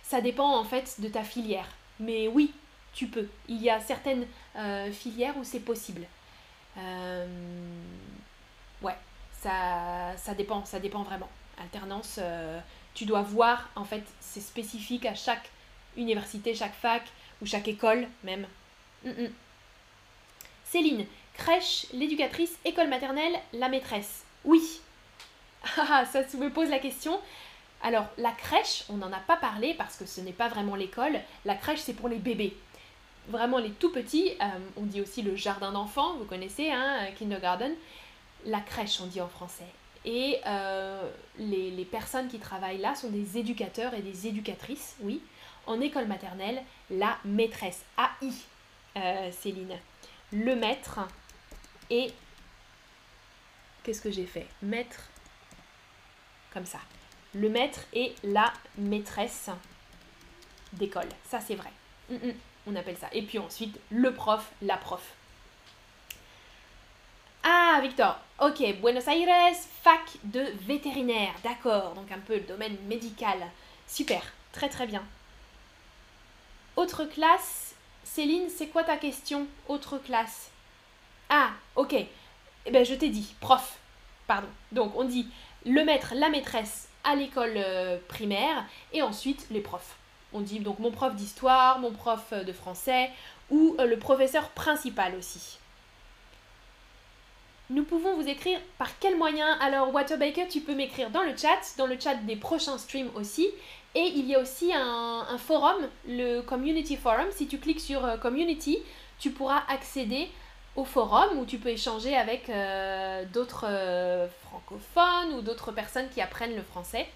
Ça 0.05 0.21
dépend 0.21 0.57
en 0.57 0.63
fait 0.63 1.01
de 1.01 1.09
ta 1.09 1.25
filière. 1.25 1.67
Mais 1.99 2.29
oui, 2.29 2.53
tu 2.95 3.09
peux. 3.09 3.27
Il 3.49 3.61
y 3.61 3.69
a 3.69 3.81
certaines 3.81 4.29
euh, 4.55 4.93
filières 4.93 5.37
où 5.37 5.43
c'est 5.43 5.61
possible. 5.61 6.03
Euh, 6.79 7.27
ouais, 8.83 8.97
ça, 9.41 10.17
ça 10.17 10.35
dépend, 10.35 10.65
ça 10.65 10.79
dépend 10.79 11.03
vraiment. 11.03 11.29
Alternance, 11.61 12.21
tu 12.95 13.05
dois 13.05 13.23
voir, 13.23 13.69
en 13.75 13.85
fait, 13.85 14.05
c'est 14.21 14.41
spécifique 14.41 15.07
à 15.07 15.15
chaque 15.17 15.51
université, 15.97 16.55
chaque 16.55 16.75
fac 16.75 17.03
ou 17.42 17.46
chaque 17.46 17.68
école 17.68 18.07
même. 18.24 18.46
Mm, 19.05 19.11
mm. 19.11 19.33
Céline, 20.64 21.07
crèche, 21.35 21.87
l'éducatrice, 21.92 22.57
école 22.64 22.88
maternelle, 22.88 23.38
la 23.52 23.68
maîtresse. 23.68 24.24
Oui. 24.44 24.81
Ah, 25.76 26.05
ça 26.11 26.22
me 26.38 26.48
pose 26.48 26.70
la 26.70 26.78
question. 26.78 27.20
Alors, 27.83 28.07
la 28.16 28.31
crèche, 28.31 28.85
on 28.88 28.96
n'en 28.96 29.12
a 29.12 29.18
pas 29.18 29.37
parlé 29.37 29.74
parce 29.74 29.96
que 29.96 30.07
ce 30.07 30.20
n'est 30.20 30.33
pas 30.33 30.48
vraiment 30.48 30.76
l'école. 30.76 31.20
La 31.44 31.55
crèche, 31.55 31.81
c'est 31.81 31.94
pour 31.94 32.09
les 32.09 32.18
bébés. 32.18 32.57
Vraiment 33.28 33.59
les 33.59 33.70
tout 33.70 33.90
petits. 33.90 34.31
Euh, 34.40 34.44
on 34.76 34.83
dit 34.83 35.00
aussi 35.00 35.22
le 35.22 35.37
jardin 35.37 35.72
d'enfants, 35.72 36.14
vous 36.16 36.24
connaissez, 36.24 36.70
hein, 36.70 37.07
kindergarten. 37.16 37.74
La 38.44 38.61
crèche, 38.61 39.00
on 39.00 39.07
dit 39.07 39.20
en 39.20 39.28
français. 39.28 39.66
Et 40.05 40.40
euh, 40.46 41.09
les, 41.38 41.70
les, 41.70 41.85
personnes 41.85 42.28
qui 42.28 42.40
travaillent 42.40 42.81
là 42.81 42.96
sont 42.96 43.11
des 43.11 43.38
éducateurs 43.38 43.94
et 43.94 44.00
des 44.00 44.26
éducatrices, 44.26 44.96
oui. 45.00 45.20
En 45.66 45.81
école 45.81 46.07
maternelle, 46.07 46.62
la 46.90 47.18
maîtresse. 47.25 47.83
AI, 47.98 48.33
euh, 48.96 49.31
Céline. 49.33 49.79
Le 50.33 50.57
maître 50.57 51.01
et... 51.90 52.12
Qu'est-ce 53.83 54.01
que 54.01 54.11
j'ai 54.11 54.27
fait? 54.27 54.46
Maître. 54.62 55.09
Comme 56.53 56.66
ça. 56.66 56.79
Le 57.35 57.48
maître 57.48 57.81
et 57.92 58.14
la 58.22 58.53
maîtresse 58.79 59.51
d'école. 60.72 61.09
Ça, 61.29 61.40
c'est 61.40 61.55
vrai. 61.55 61.70
Mm, 62.11 62.14
mm, 62.14 62.35
on 62.68 62.77
appelle 62.77 62.96
ça. 62.96 63.09
Et 63.12 63.22
puis 63.22 63.38
ensuite, 63.38 63.79
le 63.90 64.12
prof, 64.12 64.51
la 64.62 64.77
prof. 64.77 65.03
Ah, 67.42 67.81
Victor. 67.83 68.18
Ok, 68.40 68.62
Buenos 68.81 69.07
Aires, 69.09 69.55
fac 69.83 70.01
de 70.25 70.44
vétérinaire. 70.66 71.35
D'accord, 71.42 71.94
donc 71.94 72.11
un 72.12 72.18
peu 72.18 72.35
le 72.35 72.42
domaine 72.42 72.77
médical. 72.87 73.38
Super, 73.88 74.22
très 74.53 74.68
très 74.68 74.87
bien. 74.87 75.03
Autre 76.77 77.05
classe. 77.05 77.75
Céline, 78.05 78.49
c'est 78.49 78.69
quoi 78.69 78.85
ta 78.85 78.97
question? 78.97 79.47
Autre 79.69 79.99
classe. 79.99 80.51
Ah, 81.29 81.51
ok. 81.77 81.95
Eh 82.67 82.71
ben, 82.71 82.85
je 82.85 82.95
t'ai 82.95 83.09
dit, 83.09 83.35
prof. 83.41 83.79
Pardon. 84.27 84.49
Donc, 84.73 84.97
on 84.97 85.05
dit 85.05 85.27
le 85.65 85.85
maître, 85.85 86.15
la 86.15 86.29
maîtresse 86.29 86.89
à 87.05 87.15
l'école 87.15 87.55
euh, 87.57 87.99
primaire 88.09 88.65
et 88.93 89.03
ensuite 89.03 89.47
les 89.51 89.61
profs. 89.61 89.97
On 90.33 90.41
dit 90.41 90.61
donc 90.61 90.79
mon 90.79 90.91
prof 90.91 91.15
d'histoire, 91.15 91.79
mon 91.79 91.93
prof 91.93 92.25
euh, 92.33 92.45
de 92.45 92.53
français 92.53 93.11
ou 93.51 93.77
euh, 93.79 93.87
le 93.87 93.99
professeur 93.99 94.49
principal 94.51 95.15
aussi. 95.15 95.59
Nous 97.71 97.85
pouvons 97.85 98.17
vous 98.17 98.29
écrire 98.29 98.61
par 98.79 98.99
quel 98.99 99.17
moyen? 99.17 99.59
Alors 99.61 99.93
Waterbaker, 99.95 100.49
tu 100.49 100.61
peux 100.61 100.75
m'écrire 100.75 101.11
dans 101.11 101.23
le 101.23 101.37
chat, 101.37 101.61
dans 101.79 101.87
le 101.87 101.99
chat 101.99 102.15
des 102.17 102.37
prochains 102.37 102.79
streams 102.79 103.11
aussi. 103.15 103.49
Et 103.94 104.07
il 104.07 104.26
y 104.26 104.35
a 104.35 104.40
aussi 104.40 104.72
un, 104.74 105.37
forum, 105.38 105.88
le 106.09 106.40
Community 106.40 106.96
Forum. 106.96 107.26
Si 107.31 107.46
tu 107.46 107.59
cliques 107.59 107.81
sur 107.81 108.18
Community, 108.20 108.78
tu 109.18 109.31
pourras 109.31 109.62
accéder 109.68 110.31
au 110.76 110.85
forum 110.85 111.38
où 111.38 111.44
tu 111.44 111.59
peux 111.59 111.68
échanger 111.68 112.16
avec 112.16 112.48
euh, 112.48 113.24
d'autres 113.33 113.66
euh, 113.68 114.26
francophones 114.46 115.35
ou 115.35 115.42
d'autres 115.42 115.72
personnes 115.72 116.09
qui 116.09 116.20
apprennent 116.20 116.57
le 116.57 116.62
français. 116.62 117.07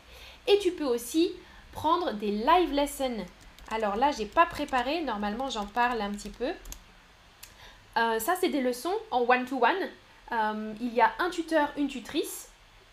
Et 0.46 0.58
tu 0.58 0.72
peux 0.72 0.84
aussi 0.84 1.32
prendre 1.72 2.12
des 2.12 2.30
live 2.30 2.72
lessons. 2.72 3.24
Alors 3.70 3.96
là, 3.96 4.10
j'ai 4.12 4.26
pas 4.26 4.46
préparé, 4.46 5.02
normalement 5.02 5.50
j'en 5.50 5.66
parle 5.66 6.00
un 6.00 6.10
petit 6.10 6.30
peu. 6.30 6.52
Euh, 7.96 8.18
ça, 8.18 8.34
c'est 8.38 8.50
des 8.50 8.60
leçons 8.60 8.94
en 9.10 9.22
one-to-one. 9.22 10.76
il 10.80 10.94
y 10.94 11.00
a 11.00 11.10
un 11.18 11.30
tuteur, 11.30 11.70
une 11.76 11.88
tutrice. 11.88 12.45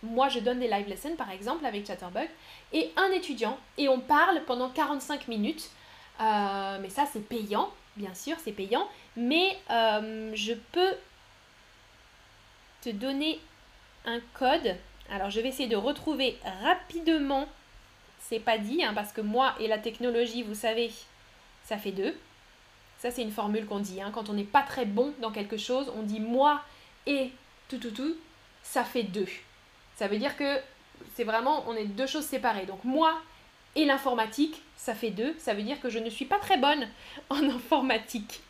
Moi, 0.03 0.29
je 0.29 0.39
donne 0.39 0.59
des 0.59 0.67
live 0.67 0.87
lessons, 0.87 1.15
par 1.17 1.31
exemple, 1.31 1.65
avec 1.65 1.87
Chatterbug. 1.87 2.29
Et 2.73 2.91
un 2.97 3.11
étudiant. 3.11 3.57
Et 3.77 3.87
on 3.87 3.99
parle 3.99 4.41
pendant 4.45 4.69
45 4.69 5.27
minutes. 5.27 5.71
mais 6.19 6.89
ça, 6.89 7.05
c'est 7.11 7.27
payant, 7.27 7.71
bien 7.95 8.13
sûr, 8.13 8.35
c'est 8.43 8.51
payant. 8.51 8.87
Mais 9.15 9.57
euh, 9.71 10.31
je 10.35 10.53
peux 10.71 10.93
te 12.81 12.89
donner 12.89 13.39
un 14.05 14.19
code. 14.33 14.75
Alors 15.09 15.29
je 15.29 15.39
vais 15.39 15.49
essayer 15.49 15.69
de 15.69 15.75
retrouver 15.75 16.37
rapidement. 16.63 17.47
C'est 18.19 18.39
pas 18.39 18.57
dit, 18.57 18.83
hein, 18.83 18.93
parce 18.93 19.11
que 19.11 19.21
moi 19.21 19.55
et 19.59 19.67
la 19.67 19.77
technologie, 19.77 20.43
vous 20.43 20.55
savez, 20.55 20.91
ça 21.63 21.77
fait 21.77 21.91
deux. 21.91 22.15
Ça, 22.99 23.11
c'est 23.11 23.21
une 23.21 23.31
formule 23.31 23.65
qu'on 23.65 23.79
dit. 23.79 24.01
Hein. 24.01 24.11
Quand 24.13 24.29
on 24.29 24.33
n'est 24.33 24.43
pas 24.43 24.61
très 24.61 24.85
bon 24.85 25.13
dans 25.19 25.31
quelque 25.31 25.57
chose, 25.57 25.91
on 25.95 26.03
dit 26.03 26.21
moi 26.21 26.61
et 27.05 27.31
tout, 27.67 27.77
tout, 27.77 27.91
tout, 27.91 28.15
ça 28.63 28.83
fait 28.83 29.03
deux. 29.03 29.27
Ça 30.03 30.09
veut 30.09 30.17
dire 30.17 30.35
que 30.35 30.59
c'est 31.15 31.23
vraiment, 31.23 31.63
on 31.65 31.77
est 31.77 31.85
deux 31.85 32.07
choses 32.07 32.25
séparées. 32.25 32.65
Donc 32.65 32.83
moi 32.83 33.21
et 33.73 33.85
l'informatique, 33.85 34.61
ça 34.75 34.93
fait 34.93 35.11
deux. 35.11 35.33
Ça 35.39 35.53
veut 35.53 35.63
dire 35.63 35.79
que 35.79 35.89
je 35.89 35.97
ne 35.97 36.09
suis 36.09 36.25
pas 36.25 36.39
très 36.39 36.57
bonne 36.57 36.89
en 37.29 37.41
informatique. 37.49 38.41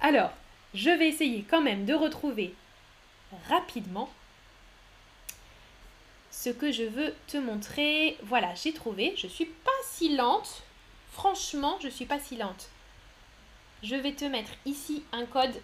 Alors, 0.00 0.30
je 0.74 0.90
vais 0.90 1.08
essayer 1.08 1.44
quand 1.50 1.60
même 1.60 1.84
de 1.84 1.94
retrouver 1.94 2.54
rapidement 3.48 4.08
ce 6.30 6.50
que 6.50 6.70
je 6.70 6.84
veux 6.84 7.12
te 7.26 7.38
montrer. 7.38 8.16
Voilà, 8.22 8.54
j'ai 8.54 8.72
trouvé. 8.72 9.14
Je 9.16 9.26
suis 9.26 9.46
pas 9.46 9.80
si 9.82 10.14
lente. 10.14 10.62
Franchement, 11.10 11.76
je 11.82 11.88
suis 11.88 12.06
pas 12.06 12.20
si 12.20 12.36
lente. 12.36 12.68
Je 13.82 13.96
vais 13.96 14.12
te 14.12 14.26
mettre 14.26 14.52
ici 14.64 15.02
un 15.10 15.26
code. 15.26 15.60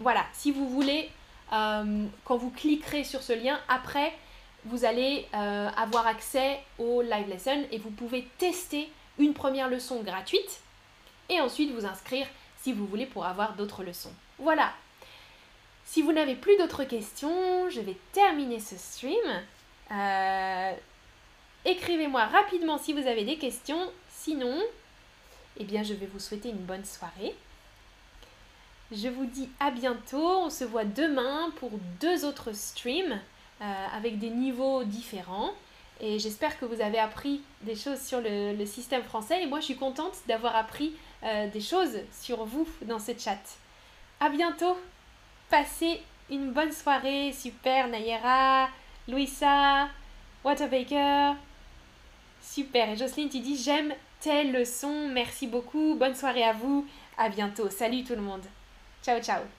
Voilà, 0.00 0.26
si 0.32 0.50
vous 0.50 0.68
voulez, 0.68 1.08
euh, 1.52 2.06
quand 2.24 2.36
vous 2.36 2.50
cliquerez 2.50 3.04
sur 3.04 3.22
ce 3.22 3.32
lien, 3.32 3.58
après, 3.68 4.12
vous 4.64 4.84
allez 4.84 5.26
euh, 5.34 5.68
avoir 5.76 6.06
accès 6.06 6.60
au 6.78 7.02
live 7.02 7.28
lesson 7.28 7.64
et 7.70 7.78
vous 7.78 7.90
pouvez 7.90 8.28
tester 8.38 8.90
une 9.18 9.32
première 9.32 9.68
leçon 9.68 10.02
gratuite 10.02 10.60
et 11.28 11.40
ensuite 11.40 11.72
vous 11.72 11.86
inscrire 11.86 12.26
si 12.62 12.72
vous 12.72 12.86
voulez 12.86 13.06
pour 13.06 13.24
avoir 13.26 13.54
d'autres 13.54 13.84
leçons. 13.84 14.12
Voilà. 14.38 14.72
Si 15.84 16.02
vous 16.02 16.12
n'avez 16.12 16.34
plus 16.34 16.56
d'autres 16.56 16.84
questions, 16.84 17.70
je 17.70 17.80
vais 17.80 17.96
terminer 18.12 18.58
ce 18.58 18.76
stream. 18.76 19.14
Euh, 19.92 20.72
écrivez-moi 21.64 22.24
rapidement 22.24 22.76
si 22.76 22.92
vous 22.92 23.06
avez 23.06 23.24
des 23.24 23.36
questions. 23.36 23.90
Sinon, 24.10 24.60
eh 25.58 25.64
bien, 25.64 25.84
je 25.84 25.94
vais 25.94 26.06
vous 26.06 26.18
souhaiter 26.18 26.48
une 26.48 26.56
bonne 26.56 26.84
soirée. 26.84 27.34
Je 28.92 29.08
vous 29.08 29.26
dis 29.26 29.48
à 29.58 29.70
bientôt. 29.70 30.44
On 30.44 30.50
se 30.50 30.64
voit 30.64 30.84
demain 30.84 31.50
pour 31.56 31.70
deux 32.00 32.24
autres 32.24 32.52
streams 32.54 33.20
euh, 33.60 33.86
avec 33.96 34.18
des 34.18 34.30
niveaux 34.30 34.84
différents. 34.84 35.50
Et 36.00 36.18
j'espère 36.18 36.58
que 36.58 36.66
vous 36.66 36.80
avez 36.80 36.98
appris 36.98 37.40
des 37.62 37.74
choses 37.74 38.00
sur 38.00 38.20
le, 38.20 38.64
système 38.66 39.02
français. 39.02 39.42
Et 39.42 39.46
moi, 39.46 39.60
je 39.60 39.66
suis 39.66 39.76
contente 39.76 40.14
d'avoir 40.28 40.54
appris 40.54 40.94
euh, 41.24 41.48
des 41.48 41.60
choses 41.60 41.98
sur 42.12 42.44
vous 42.44 42.68
dans 42.82 42.98
ce 42.98 43.12
chat. 43.18 43.40
À 44.20 44.28
bientôt. 44.28 44.76
Passez 45.50 46.00
une 46.30 46.52
bonne 46.52 46.72
soirée. 46.72 47.32
Super 47.32 47.88
Nayera, 47.88 48.68
Louisa, 49.08 49.88
Waterbaker. 50.44 51.34
Super. 52.40 52.90
Et 52.90 52.96
Jocelyne, 52.96 53.30
tu 53.30 53.40
dis 53.40 53.56
j'aime 53.56 53.92
tes 54.20 54.44
leçons. 54.44 55.08
Merci 55.08 55.46
beaucoup. 55.46 55.96
Bonne 55.98 56.14
soirée 56.14 56.44
à 56.44 56.52
vous. 56.52 56.86
À 57.18 57.28
bientôt. 57.28 57.68
Salut 57.70 58.04
tout 58.04 58.14
le 58.14 58.22
monde. 58.22 58.44
Ciao, 59.06 59.20
ciao. 59.20 59.55